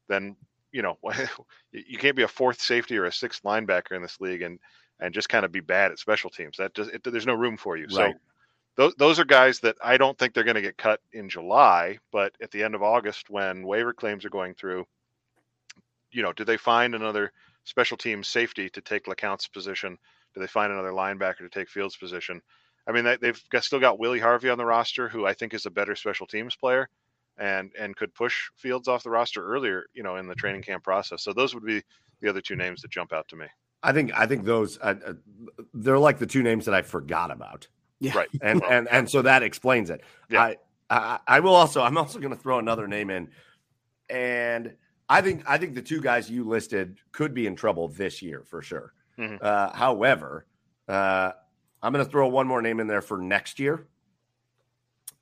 [0.08, 0.36] then
[0.72, 0.96] you know
[1.72, 4.60] you can't be a fourth safety or a sixth linebacker in this league and
[5.00, 6.56] and just kind of be bad at special teams.
[6.58, 7.86] That just it, there's no room for you.
[7.86, 8.12] Right.
[8.12, 8.12] So
[8.76, 11.98] those those are guys that I don't think they're going to get cut in July,
[12.12, 14.86] but at the end of August when waiver claims are going through,
[16.12, 17.32] you know, do they find another
[17.64, 19.98] special team safety to take LeCounte's position?
[20.34, 22.40] Do they find another linebacker to take Fields' position?
[22.88, 25.54] I mean, they, they've got, still got Willie Harvey on the roster, who I think
[25.54, 26.88] is a better special teams player,
[27.38, 30.84] and and could push Fields off the roster earlier, you know, in the training camp
[30.84, 31.22] process.
[31.22, 31.82] So those would be
[32.20, 33.46] the other two names that jump out to me.
[33.82, 35.12] I think I think those uh, uh,
[35.72, 37.68] they're like the two names that I forgot about.
[37.98, 38.16] Yeah.
[38.16, 38.28] Right.
[38.42, 40.02] and and and so that explains it.
[40.28, 40.42] Yeah.
[40.42, 40.56] I,
[40.90, 43.28] I I will also I'm also going to throw another name in,
[44.08, 44.74] and
[45.10, 48.44] I think I think the two guys you listed could be in trouble this year
[48.46, 48.94] for sure.
[49.18, 49.42] Mhm.
[49.42, 50.46] Uh, however,
[50.88, 51.32] uh,
[51.82, 53.86] I'm going to throw one more name in there for next year.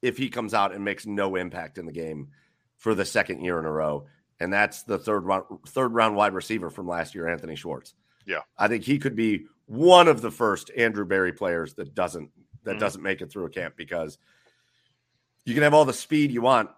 [0.03, 2.29] If he comes out and makes no impact in the game
[2.77, 4.07] for the second year in a row,
[4.39, 7.95] and that's the third round third round wide receiver from last year, Anthony Schwartz.
[8.27, 8.43] Yeah.
[8.59, 12.31] I think he could be one of the first Andrew Berry players that doesn't
[12.65, 12.81] that Mhm.
[12.81, 14.19] doesn't make it through a camp because
[15.45, 16.71] you can have all the speed you want.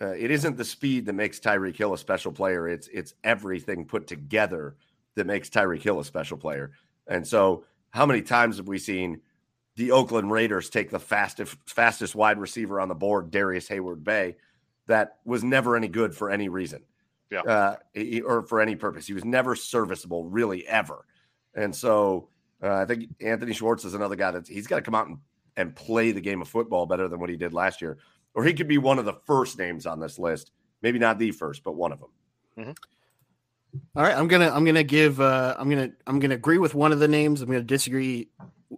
[0.00, 2.68] Uh, it isn't the speed that makes Tyreek Hill a special player.
[2.68, 4.76] It's it's everything put together
[5.16, 6.70] that makes Tyreek Hill a special player.
[7.08, 9.20] And so, how many times have we seen
[9.76, 14.36] the Oakland Raiders take the fastest fastest wide receiver on the board, Darrius Heyward-Bey,
[14.86, 16.82] that was never any good for any reason,
[17.30, 17.40] Yeah.
[17.42, 19.06] uh, he- or for any purpose.
[19.06, 21.04] He was never serviceable, really, ever.
[21.54, 22.28] And so,
[22.62, 25.18] uh, I think Anthony Schwartz is another guy that he's got to come out and,
[25.56, 27.98] and play the game of football better than what he did last year,
[28.38, 30.52] or he could be one of the first names on this list.
[30.80, 32.10] Maybe not the first, but one of them.
[33.96, 36.92] All right, I'm gonna I'm gonna give uh, I'm gonna I'm gonna agree with one
[36.92, 37.42] of the names.
[37.42, 38.28] I'm gonna disagree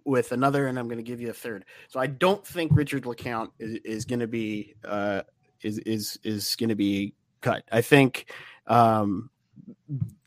[0.07, 1.67] with another, and I'm gonna give you a third.
[1.89, 5.25] So I don't think Richard LeCounte is, is gonna be uh,
[5.63, 7.63] is is is gonna be cut.
[7.71, 8.33] I think
[8.67, 9.29] um,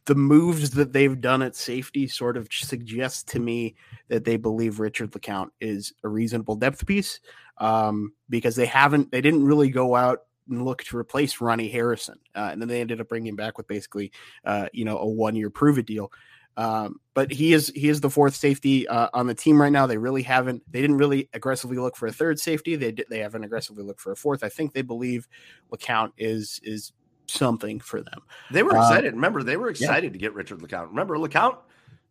[0.06, 3.74] the moves that they've done at safety sort of suggest to me
[4.10, 7.20] that they believe Richard LeCounte is a reasonable depth piece
[7.58, 12.20] um, because they haven't they didn't really go out and look to replace Ronnie Harrison,
[12.36, 14.12] uh, and then they ended up bringing him back with basically
[14.46, 16.12] uh, you know, a one year prove it deal.
[16.56, 19.88] Um, but he is he is the fourth safety uh, on the team right now.
[19.88, 22.76] They really haven't they didn't really aggressively look for a third safety.
[22.76, 24.44] They did, they haven't aggressively looked for a fourth.
[24.44, 25.28] I think they believe
[25.72, 26.94] LeCounte is is
[27.26, 28.22] something for them.
[28.52, 29.14] They were Uh, excited.
[29.14, 30.90] Remember, they were excited to get Richard LeCounte.
[30.90, 31.58] Remember, LeCounte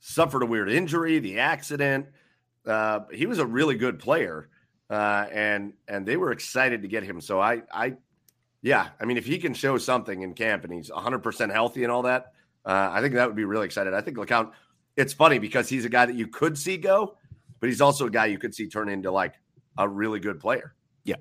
[0.00, 2.06] suffered a weird injury, the accident.
[2.66, 4.48] Uh, he was a really good player,
[4.92, 7.20] uh, and and they were excited to get him.
[7.20, 7.94] So I, I,
[8.60, 11.82] yeah, I mean, if he can show something in camp and he's 100 percent healthy
[11.82, 12.34] and all that,
[12.66, 13.94] uh, I think that would be really excited.
[13.94, 14.52] I think LeCounte.
[14.94, 17.16] It's funny because he's a guy that you could see go,
[17.60, 19.34] but he's also a guy you could see turn into like
[19.78, 20.74] a really good player.
[21.04, 21.16] Yeah.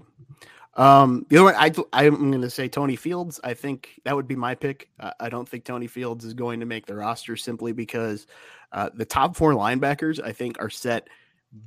[0.74, 3.40] Um, the other one, I I'm going to say Tony Fields.
[3.46, 4.90] I think that would be my pick.
[5.00, 8.28] Uh, I don't think Tony Fields is going to make the roster simply because
[8.74, 11.08] uh, the top four linebackers I think are set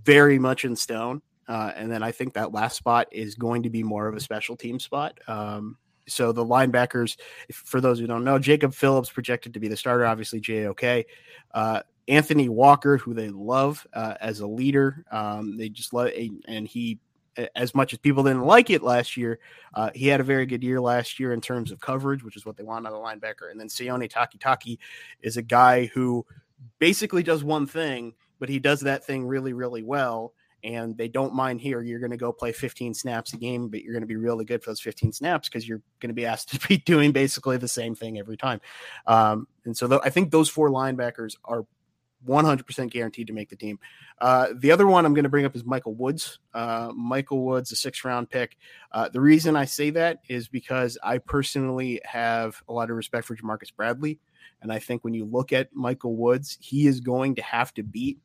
[0.04, 3.70] very much in stone, uh, and then I think that last spot is going to
[3.70, 5.18] be more of a special team spot.
[5.28, 5.76] Um,
[6.06, 7.16] so the linebackers,
[7.48, 10.04] if, for those who don't know, Jacob Phillips projected to be the starter.
[10.04, 11.06] Obviously, JOK.
[11.52, 16.10] Uh, Anthony Walker, who they love uh, as a leader, um, they just love,
[16.46, 16.98] and he
[17.56, 19.38] as much as people didn't like it last year,
[19.74, 22.46] uh, he had a very good year last year in terms of coverage, which is
[22.46, 23.50] what they want out of the linebacker.
[23.50, 24.78] And then Sione Takitaki
[25.20, 26.24] is a guy who
[26.78, 30.32] basically does one thing, but he does that thing really, really well.
[30.64, 31.82] And they don't mind here.
[31.82, 34.44] You're going to go play 15 snaps a game, but you're going to be really
[34.44, 37.58] good for those 15 snaps because you're going to be asked to be doing basically
[37.58, 38.60] the same thing every time.
[39.06, 41.66] Um, and so th- I think those four linebackers are
[42.26, 43.78] 100% guaranteed to make the team.
[44.20, 46.38] Uh, the other one I'm going to bring up is Michael Woods.
[46.52, 48.56] Uh, Michael Woods, a six round pick.
[48.92, 53.26] Uh, the reason I say that is because I personally have a lot of respect
[53.26, 54.18] for Ja'Marcus Bradley.
[54.62, 57.82] And I think when you look at Michael Woods, he is going to have to
[57.82, 58.18] beat,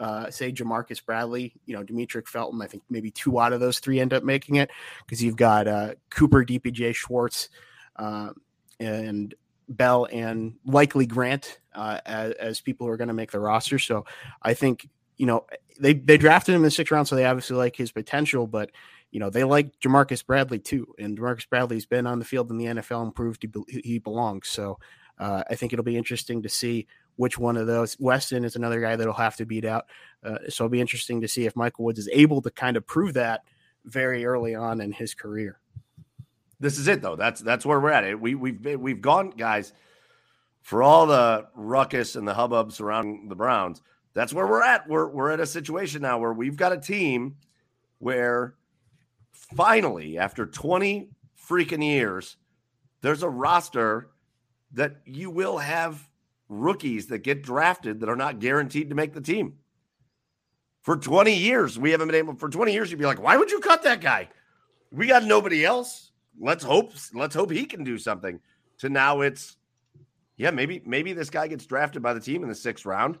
[0.00, 2.60] uh, say, Ja'Marcus Bradley, you know, Demetric Felton.
[2.60, 4.70] I think maybe two out of those three end up making it
[5.06, 7.48] because you've got uh, Cooper, DPJ, Schwartz,
[7.96, 8.30] uh,
[8.80, 9.34] and
[9.68, 13.78] Bell and likely Grant uh, as, as people who are going to make the roster.
[13.78, 14.04] So
[14.42, 15.46] I think you know
[15.78, 18.46] they they drafted him in the sixth round, so they obviously like his potential.
[18.46, 18.70] But
[19.10, 22.58] you know they like Ja'Marcus Bradley too, and Ja'Marcus Bradley's been on the field in
[22.58, 24.48] the NFL and proved he, be- he belongs.
[24.48, 24.78] So
[25.18, 26.86] uh, I think it'll be interesting to see
[27.16, 27.96] which one of those.
[28.00, 29.86] Weston is another guy that'll have to beat out.
[30.24, 32.86] Uh, so it'll be interesting to see if Michael Woods is able to kind of
[32.86, 33.42] prove that
[33.84, 35.58] very early on in his career.
[36.60, 37.16] This is it though.
[37.16, 38.04] That's that's where we're at.
[38.04, 39.72] It we we've been, we've gone, guys,
[40.60, 43.82] for all the ruckus and the hubbub surrounding the Browns.
[44.14, 44.88] That's where we're at.
[44.88, 47.36] We're we're at a situation now where we've got a team
[47.98, 48.54] where
[49.32, 51.08] finally, after 20
[51.48, 52.36] freaking years,
[53.00, 54.10] there's a roster
[54.72, 56.08] that you will have
[56.52, 59.54] rookies that get drafted that are not guaranteed to make the team.
[60.82, 62.34] For 20 years, we haven't been able.
[62.34, 64.28] For 20 years, you'd be like, why would you cut that guy?
[64.90, 66.10] We got nobody else.
[66.38, 66.92] Let's hope.
[67.14, 68.40] Let's hope he can do something.
[68.78, 69.56] To now, it's
[70.36, 73.18] yeah, maybe maybe this guy gets drafted by the team in the sixth round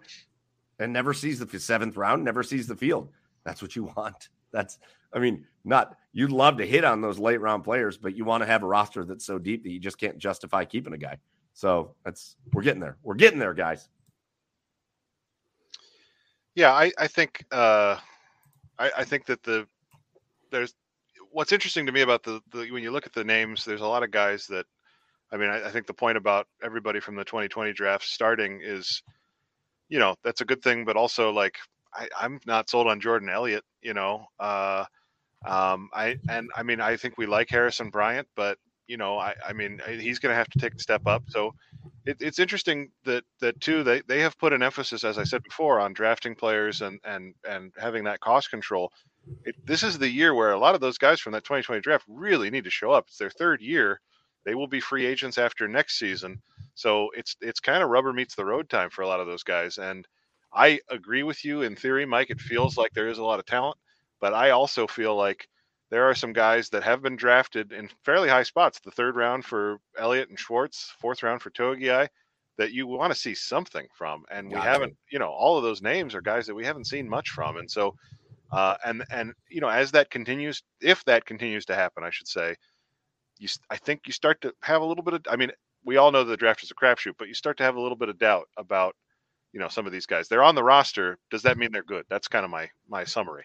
[0.78, 3.08] and never sees the seventh round, never sees the field.
[3.44, 4.28] That's what you want.
[4.52, 4.78] That's,
[5.14, 8.42] I mean, not you'd love to hit on those late round players, but you want
[8.42, 11.18] to have a roster that's so deep that you just can't justify keeping a guy.
[11.52, 12.96] So that's we're getting there.
[13.02, 13.88] We're getting there, guys.
[16.54, 17.96] Yeah, I, I think uh,
[18.78, 19.66] I, I think that the
[20.50, 20.74] there's
[21.30, 23.86] what's interesting to me about the, the when you look at the names, there's a
[23.86, 24.66] lot of guys that
[25.32, 29.02] I mean, I, I, think the point about everybody from the 2020 draft starting is,
[29.88, 31.56] you know, that's a good thing, but also like
[31.94, 33.64] I, am not sold on Jordan Elliott.
[33.80, 34.84] You know, uh,
[35.46, 39.34] um, I and I mean, I think we like Harrison Bryant, but you know, I,
[39.46, 41.24] I mean, he's going to have to take a step up.
[41.28, 41.54] So
[42.04, 45.42] it, it's interesting that that too they they have put an emphasis, as I said
[45.42, 48.92] before, on drafting players and and and having that cost control.
[49.44, 52.04] It, this is the year where a lot of those guys from that 2020 draft
[52.08, 53.04] really need to show up.
[53.08, 54.00] It's their third year
[54.44, 56.40] they will be free agents after next season.
[56.74, 59.42] So it's it's kind of rubber meets the road time for a lot of those
[59.42, 59.78] guys.
[59.78, 60.06] And
[60.52, 62.30] I agree with you in theory, Mike.
[62.30, 63.76] It feels like there is a lot of talent,
[64.20, 65.48] but I also feel like
[65.92, 68.80] there are some guys that have been drafted in fairly high spots.
[68.80, 72.08] The third round for Elliott and Schwartz, fourth round for Togiai,
[72.56, 74.24] that you want to see something from.
[74.30, 77.06] And we haven't, you know, all of those names are guys that we haven't seen
[77.06, 77.58] much from.
[77.58, 77.94] And so,
[78.52, 82.28] uh, and and you know, as that continues, if that continues to happen, I should
[82.28, 82.56] say,
[83.38, 85.52] you I think you start to have a little bit of I mean,
[85.84, 87.98] we all know the draft is a crapshoot, but you start to have a little
[87.98, 88.96] bit of doubt about
[89.52, 90.26] you know some of these guys.
[90.26, 91.18] They're on the roster.
[91.30, 92.06] Does that mean they're good?
[92.08, 93.44] That's kind of my my summary.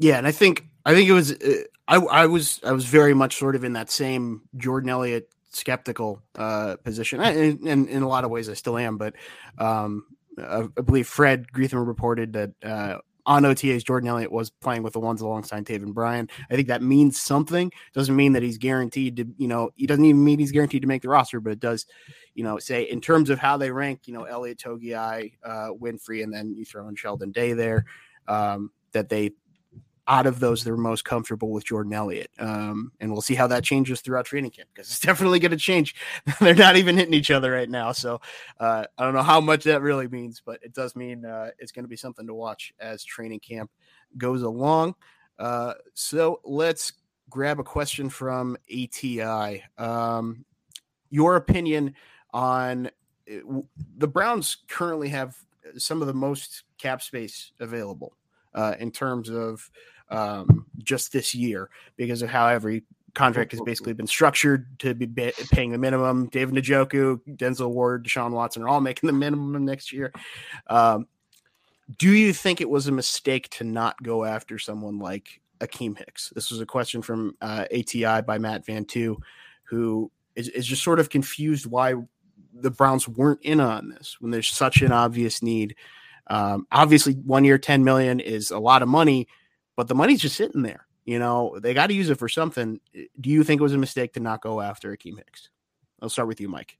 [0.00, 3.12] Yeah, and I think I think it was uh, I I was I was very
[3.12, 8.24] much sort of in that same Jordan Elliott skeptical uh, position, and in a lot
[8.24, 8.96] of ways I still am.
[8.96, 9.14] But
[9.58, 10.06] um,
[10.38, 14.94] I, I believe Fred Greetham reported that uh, on OTAs, Jordan Elliott was playing with
[14.94, 16.30] the ones alongside Taven Bryan.
[16.50, 17.70] I think that means something.
[17.92, 20.88] Doesn't mean that he's guaranteed to, you know, he doesn't even mean he's guaranteed to
[20.88, 21.84] make the roster, but it does,
[22.34, 26.22] you know, say in terms of how they rank, you know, Elliott, Togiai, uh, Winfrey,
[26.22, 27.84] and then you throw in Sheldon Day there,
[28.28, 29.32] um, that they
[30.06, 32.30] out of those, they're most comfortable with Jordan Elliott.
[32.38, 35.56] Um, and we'll see how that changes throughout training camp because it's definitely going to
[35.56, 35.94] change.
[36.40, 37.92] they're not even hitting each other right now.
[37.92, 38.20] So
[38.58, 41.72] uh, I don't know how much that really means, but it does mean uh, it's
[41.72, 43.70] going to be something to watch as training camp
[44.18, 44.94] goes along.
[45.38, 46.92] Uh, so let's
[47.28, 49.62] grab a question from ATI.
[49.78, 50.44] Um,
[51.10, 51.94] your opinion
[52.32, 53.60] on uh,
[53.96, 55.36] the Browns currently have
[55.76, 58.14] some of the most cap space available
[58.54, 59.70] uh, in terms of
[60.10, 62.82] um, just this year because of how every
[63.14, 65.06] contract has basically been structured to be
[65.50, 66.26] paying the minimum.
[66.28, 70.12] David Njoku, Denzel Ward, Deshaun Watson are all making the minimum next year.
[70.68, 71.06] Um,
[71.98, 76.32] do you think it was a mistake to not go after someone like Akiem Hicks?
[76.34, 79.20] This was a question from uh, ATI by Matt Van Tu,
[79.64, 81.94] who is, is just sort of confused why
[82.54, 85.74] the Browns weren't in on this when there's such an obvious need.
[86.30, 89.26] Um, obviously, one year, 10 million is a lot of money,
[89.76, 90.86] but the money's just sitting there.
[91.04, 92.80] You know, they got to use it for something.
[93.20, 95.50] Do you think it was a mistake to not go after Akiem Hicks?
[96.00, 96.78] I'll start with you, Mike.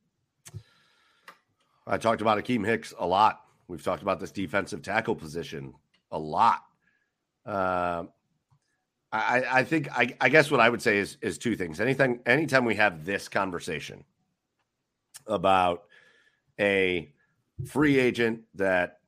[1.86, 3.44] I talked about Akiem Hicks a lot.
[3.66, 5.74] We've talked about this defensive tackle position
[6.12, 6.60] a lot.
[7.44, 8.04] Uh,
[9.12, 11.80] I, I, think I, I, guess what I would say is is two things.
[11.80, 14.04] Anything, anytime we have this conversation
[15.26, 15.84] about
[16.60, 17.10] a
[17.66, 18.99] free agent that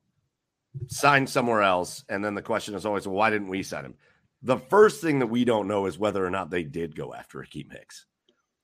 [0.87, 2.03] sign somewhere else.
[2.09, 3.95] And then the question is always, well, why didn't we sign him?
[4.41, 7.39] The first thing that we don't know is whether or not they did go after
[7.39, 8.05] Akiem Hicks.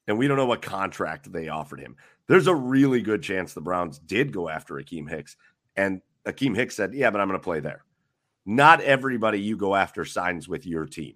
[0.07, 1.95] And we don't know what contract they offered him.
[2.28, 5.38] There's a really good chance the Browns did go after Akiem Hicks.
[5.76, 7.86] And Akiem Hicks said, yeah, but I'm going to play there.
[8.45, 11.16] Not everybody you go after signs with your team.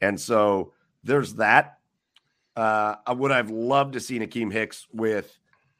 [0.00, 0.72] And so
[1.02, 1.78] there's that.
[2.56, 5.38] Uh, would I've loved to see Akiem Hicks with,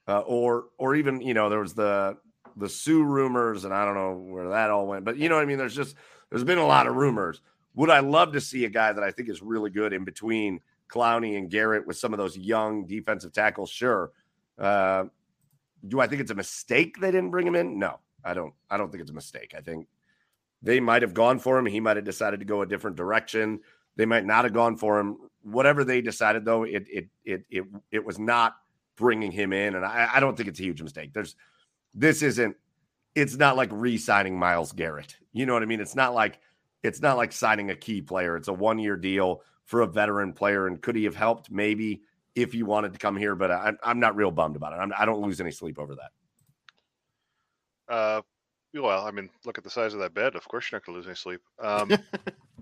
[0.09, 2.19] uh, or or even you know there was the
[2.57, 5.43] the Suh rumors, and I don't know where that all went, but you know what
[5.43, 5.59] I mean.
[5.59, 5.97] There's just
[6.31, 7.41] there's been a lot of rumors.
[7.75, 10.61] Would I love to see a guy that I think is really good in between
[10.89, 13.71] Clowney and Garrett with some of those young defensive tackles?
[13.71, 14.13] Sure.
[14.59, 15.05] Uh,
[15.89, 17.79] do I think it's a mistake they didn't bring him in?
[17.79, 18.55] No, I don't.
[18.71, 19.55] I don't think it's a mistake.
[19.57, 19.87] I think
[20.63, 21.67] they might have gone for him.
[21.67, 23.61] He might have decided to go a different direction.
[23.97, 25.19] They might not have gone for him.
[25.43, 28.57] Whatever they decided, though, it it it it, it was not
[28.97, 31.13] bringing him in, and I, I don't think it's a huge mistake.
[31.13, 31.37] There's
[31.95, 32.57] this isn't
[33.15, 35.17] it's not like re-signing Myles Garrett.
[35.33, 35.81] You know what I mean?
[35.81, 36.41] It's not like
[36.83, 38.37] it's not like signing a key player.
[38.37, 40.67] It's a one-year deal for a veteran player.
[40.67, 41.51] And could he have helped?
[41.51, 42.03] Maybe
[42.35, 44.77] if he wanted to come here, but I, am not real bummed about it.
[44.77, 46.11] I'm, I do not lose any sleep over that.
[47.89, 48.23] Uh,
[48.75, 50.35] well, I mean, look at the size of that bed.
[50.35, 51.41] Of course, you're not going to lose any sleep.
[51.63, 51.91] Um,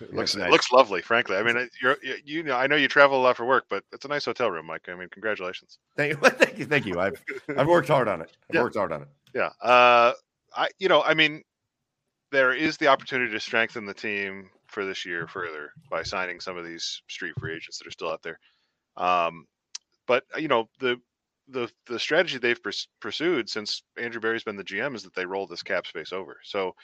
[0.00, 0.48] it looks nice.
[0.48, 1.36] it looks lovely, frankly.
[1.36, 3.84] I mean, you're you, you know, I know you travel a lot for work, but
[3.92, 4.88] it's a nice hotel room, Mike.
[4.88, 5.78] I mean, congratulations.
[5.96, 6.98] Thank you, thank you, thank you.
[7.00, 7.22] I've
[7.56, 8.30] I've worked hard on it.
[8.50, 8.62] I've Yeah.
[8.62, 9.08] worked hard on it.
[9.34, 9.50] Yeah.
[9.62, 10.12] Uh,
[10.56, 11.42] I you know, I mean,
[12.32, 16.56] there is the opportunity to strengthen the team for this year further by signing some
[16.56, 18.38] of these street free agents that are still out there.
[18.96, 19.46] Um,
[20.06, 21.00] but you know, the
[21.48, 25.26] the the strategy they've purs- pursued since Andrew Berry's been the GM is that they
[25.26, 26.38] roll this cap space over.
[26.44, 26.74] So,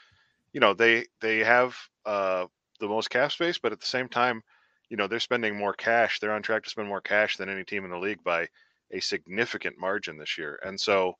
[0.53, 2.47] you know, they they have uh,
[2.79, 4.43] the most cap space, but at the same time,
[4.89, 6.21] you know, they're spending more cash.
[6.21, 8.49] They're on track to spend more cash than any team in the league by
[8.93, 10.61] a significant margin this year.
[10.65, 11.15] And so,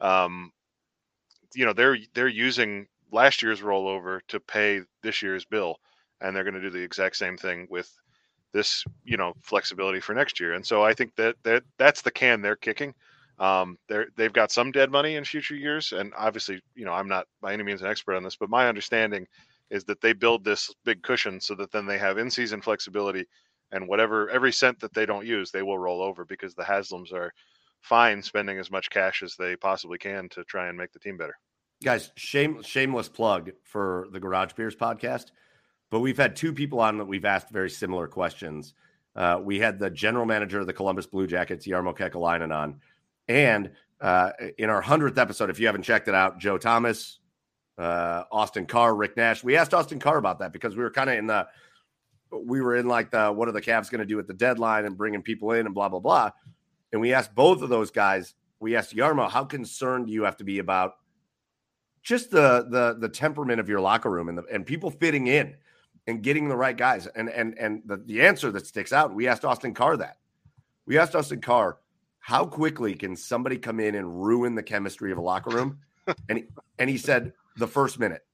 [0.00, 0.50] um,
[1.54, 5.76] you know, they're they're using last year's rollover to pay this year's bill,
[6.20, 7.90] and they're going to do the exact same thing with
[8.52, 10.54] this, you know, flexibility for next year.
[10.54, 12.94] And so I think that that that's the can they're kicking.
[13.38, 17.08] Um, they're they've got some dead money in future years, and obviously, you know, I'm
[17.08, 19.26] not by any means an expert on this, but my understanding
[19.72, 23.24] is that they build this big cushion so that then they have in-season flexibility,
[23.72, 27.12] and whatever every cent that they don't use, they will roll over because the Haslams
[27.12, 27.32] are
[27.80, 31.16] fine spending as much cash as they possibly can to try and make the team
[31.16, 31.34] better.
[31.82, 35.32] Guys, shame shameless plug for the Garage Beers podcast.
[35.90, 38.74] But we've had two people on that we've asked very similar questions.
[39.16, 42.80] Uh, we had the general manager of the Columbus Blue Jackets, Jarmo Kekäläinen, on.
[43.28, 47.18] And uh, in our 100th episode, if you haven't checked it out, Joe Thomas,
[47.78, 49.42] uh, Austin Carr, Rick Nash.
[49.42, 51.46] We asked Austin Carr about that because we were kind of in the,
[52.30, 54.84] we were in like the, what are the Cavs going to do at the deadline
[54.84, 56.30] and bringing people in and blah, blah, blah.
[56.92, 60.36] And we asked both of those guys, we asked Jarmo, how concerned do you have
[60.36, 60.94] to be about
[62.02, 65.54] just the the the temperament of your locker room and the, and people fitting in
[66.06, 69.28] and getting the right guys and and and the, the answer that sticks out we
[69.28, 70.18] asked austin carr that
[70.86, 71.78] we asked austin carr
[72.18, 75.78] how quickly can somebody come in and ruin the chemistry of a locker room
[76.28, 76.44] and he,
[76.78, 78.24] and he said the first minute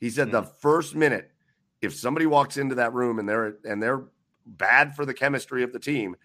[0.00, 0.48] he said the hmm.
[0.60, 1.30] first minute
[1.82, 4.04] if somebody walks into that room and they're and they're
[4.46, 6.16] bad for the chemistry of the team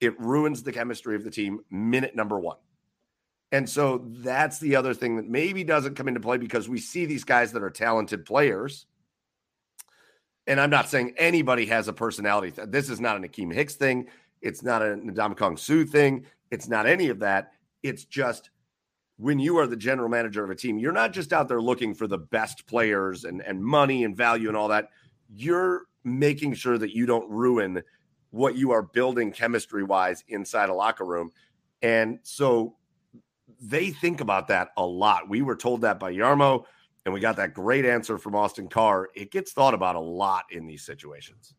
[0.00, 2.56] it ruins the chemistry of the team minute number one
[3.52, 7.06] and so that's the other thing that maybe doesn't come into play because we see
[7.06, 8.86] these guys that are talented players.
[10.48, 12.52] And I'm not saying anybody has a personality.
[12.66, 14.08] This is not an Akiem Hicks thing.
[14.42, 16.26] It's not a Ndamukong Suh thing.
[16.50, 17.52] It's not any of that.
[17.82, 18.50] It's just
[19.18, 21.94] when you are the general manager of a team, you're not just out there looking
[21.94, 24.90] for the best players and, and money and value and all that.
[25.28, 27.82] You're making sure that you don't ruin
[28.30, 31.30] what you are building chemistry wise inside a locker room.
[31.82, 32.76] And so
[33.60, 35.28] they think about that a lot.
[35.28, 36.64] We were told that by Jarmo,
[37.04, 39.08] and we got that great answer from Austin Carr.
[39.14, 41.54] It gets thought about a lot in these situations.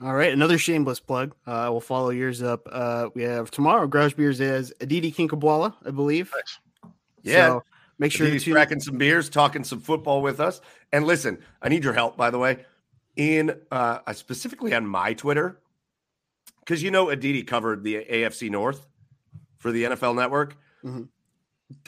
[0.00, 1.34] All right, another shameless plug.
[1.44, 2.68] Uh, we'll follow yours up.
[2.70, 3.86] Uh, we have tomorrow.
[3.88, 6.32] Garage Beers is Aditi Kinkhabwala, I believe.
[6.34, 6.92] Nice.
[7.22, 7.46] Yeah.
[7.48, 7.62] So
[7.98, 10.60] make sure he's cracking some beers, talking some football with us.
[10.92, 12.64] And listen, I need your help, by the way,
[13.16, 15.58] in uh, specifically on my Twitter,
[16.60, 18.86] because you know Aditi covered the AFC North
[19.56, 20.56] for the NFL Network.
[20.84, 21.08] Mhm.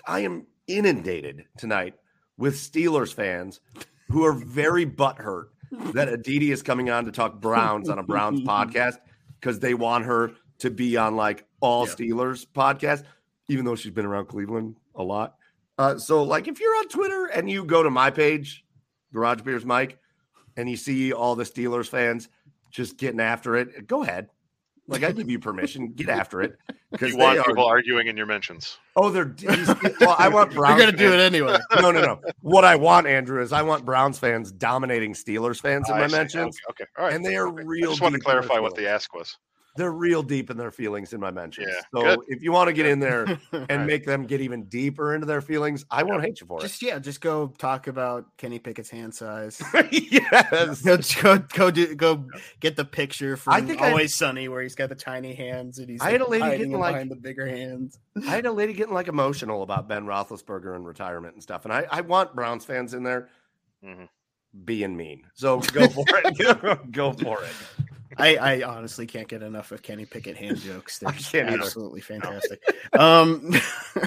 [0.05, 1.95] I am inundated tonight
[2.37, 3.61] with Steelers fans
[4.11, 8.41] who are very butthurt that Aditi is coming on to talk Browns on a Browns
[8.47, 8.97] podcast
[9.41, 11.95] because they want her to be on like all Yeah.
[11.95, 13.05] Steelers podcast,
[13.49, 15.37] even though she's been around Cleveland a lot.
[15.79, 18.64] Uh, so, like, if you're on Twitter and you go to my page,
[19.14, 19.99] Garage Beers Mike,
[20.57, 22.29] and you see all the Steelers fans
[22.71, 24.29] just getting after it, go ahead.
[24.91, 26.59] Like, I give you permission, get after it
[26.91, 27.45] because You want are.
[27.45, 28.78] people arguing in your mentions.
[28.97, 29.34] Oh, they're.
[29.38, 29.68] He's,
[30.01, 30.78] well, I want Browns.
[30.82, 31.57] You're gonna do it anyway.
[31.80, 32.20] No, no, no.
[32.43, 36.07] What I want, Andrew, is I want Browns fans dominating Steelers fans in I my
[36.09, 36.16] see.
[36.16, 36.59] mentions.
[36.70, 36.91] Okay, okay.
[36.99, 37.14] all right.
[37.14, 37.62] and they are Okay.
[37.64, 39.36] real I just want to deep in their clarify what the ask was.
[39.77, 41.68] They're real deep in their feelings in my mentions.
[41.71, 42.18] Yeah, so good.
[42.29, 43.87] if you want to get in there and Right.
[43.87, 46.62] make them get even deeper into their feelings, I won't hate you for it.
[46.62, 49.62] just yeah, just go talk about Kenny Pickett's hand size.
[49.93, 50.83] yes.
[50.83, 52.27] go go go do go
[52.61, 55.79] get the picture from I think I- Always Sunny where he's got the tiny hands
[55.79, 57.99] and he's I had a lady getting, like- the bigger hands.
[58.27, 61.73] I had a lady getting like emotional about Ben Roethlisberger and retirement and stuff, and
[61.73, 63.29] I, I want Browns fans in there
[63.85, 64.09] Mhm.
[64.64, 65.23] being mean.
[65.35, 66.93] So go for it.
[66.93, 67.53] go for it.
[68.17, 70.99] I, I honestly can't get enough of Kenny Pickett hand jokes.
[71.01, 71.63] They're can't either.
[71.63, 72.61] absolutely fantastic.
[72.99, 73.53] um,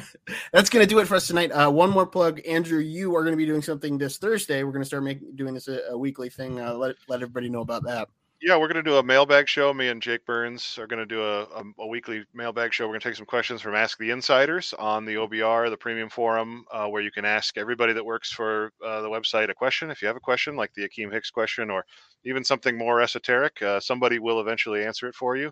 [0.51, 1.51] that's going to do it for us tonight.
[1.51, 2.79] Uh, one more plug, Andrew.
[2.79, 4.63] You are going to be doing something this Thursday.
[4.63, 6.59] We're going to start making doing this a, a weekly thing.
[6.59, 8.09] Uh, let let everybody know about that.
[8.45, 9.73] Yeah, we're going to do a mailbag show.
[9.73, 12.83] Me and Jake Burns are going to do a, a, a weekly mailbag show.
[12.83, 16.09] We're going to take some questions from Ask the Insiders on the OBR, the premium
[16.09, 19.89] forum, uh, where you can ask everybody that works for uh, the website a question.
[19.91, 21.85] If you have a question, like the Akiem Hicks question, or
[22.25, 25.51] even something more esoteric, uh, somebody will eventually answer it for you,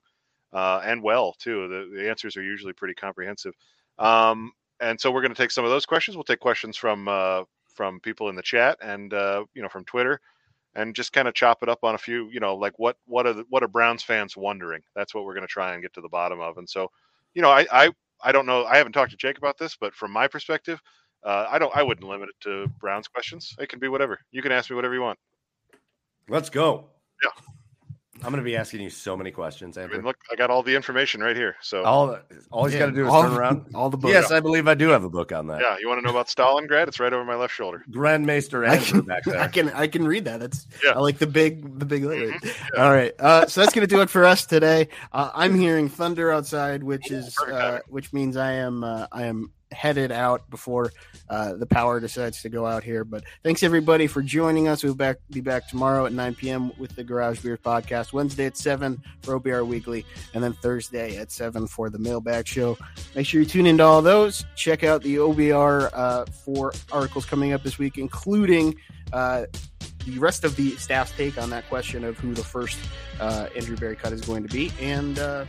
[0.53, 1.67] uh, and well too.
[1.67, 3.53] The, the answers are usually pretty comprehensive.
[3.99, 6.17] Um, and so we're going to take some of those questions.
[6.17, 7.43] We'll take questions from uh,
[7.73, 10.19] from people in the chat and uh, you know from Twitter,
[10.75, 12.29] and just kind of chop it up on a few.
[12.29, 14.81] You know, like what what are the, what are Browns fans wondering?
[14.95, 16.57] That's what we're going to try and get to the bottom of.
[16.57, 16.89] And so,
[17.33, 17.91] you know, I I
[18.23, 18.65] I don't know.
[18.65, 20.81] I haven't talked to Jake about this, but from my perspective,
[21.23, 21.75] uh, I don't.
[21.75, 23.55] I wouldn't limit it to Browns questions.
[23.59, 24.19] It can be whatever.
[24.31, 25.19] You can ask me whatever you want.
[26.29, 26.85] Let's go.
[27.23, 27.29] Yeah.
[28.23, 30.61] I'm going to be asking you so many questions, I mean, look, I got all
[30.61, 31.55] the information right here.
[31.59, 32.19] So all
[32.51, 33.65] all he's Yeah, got to do is all turn around.
[33.73, 34.13] all the books.
[34.13, 35.59] Yes, I believe I do have a book on that.
[35.59, 36.87] yeah, you want to know about Stalingrad?
[36.87, 37.83] It's right over my left shoulder.
[37.89, 40.39] Grandmaster I can, back I can I can read that.
[40.39, 40.91] That's Yeah.
[40.91, 42.35] I like the big the big letters.
[42.77, 44.89] All right, uh, so that's gonna do it for us today.
[45.11, 49.51] Uh, I'm hearing thunder outside, which is uh, which means I am uh, I am
[49.71, 50.91] headed out before
[51.29, 53.03] uh, the power decides to go out here.
[53.03, 54.83] But thanks everybody for joining us.
[54.83, 56.71] We'll back be back tomorrow at 9 p.m.
[56.77, 58.13] with the Garage Beer podcast.
[58.13, 62.77] Wednesday at seven for OBR Weekly, and then Thursday at seven for the Mailbag Show.
[63.15, 64.45] Make sure you tune into all those.
[64.55, 68.75] Check out the OBR uh, for articles coming up this week, including.
[69.13, 69.45] Uh,
[70.05, 72.79] the rest of the staff's take on that question of who the first
[73.19, 74.71] uh, Andrew Berry cut is going to be.
[74.79, 75.45] And uh,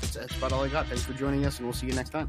[0.00, 0.86] that's, that's about all I got.
[0.86, 2.28] Thanks for joining us, and we'll see you next time.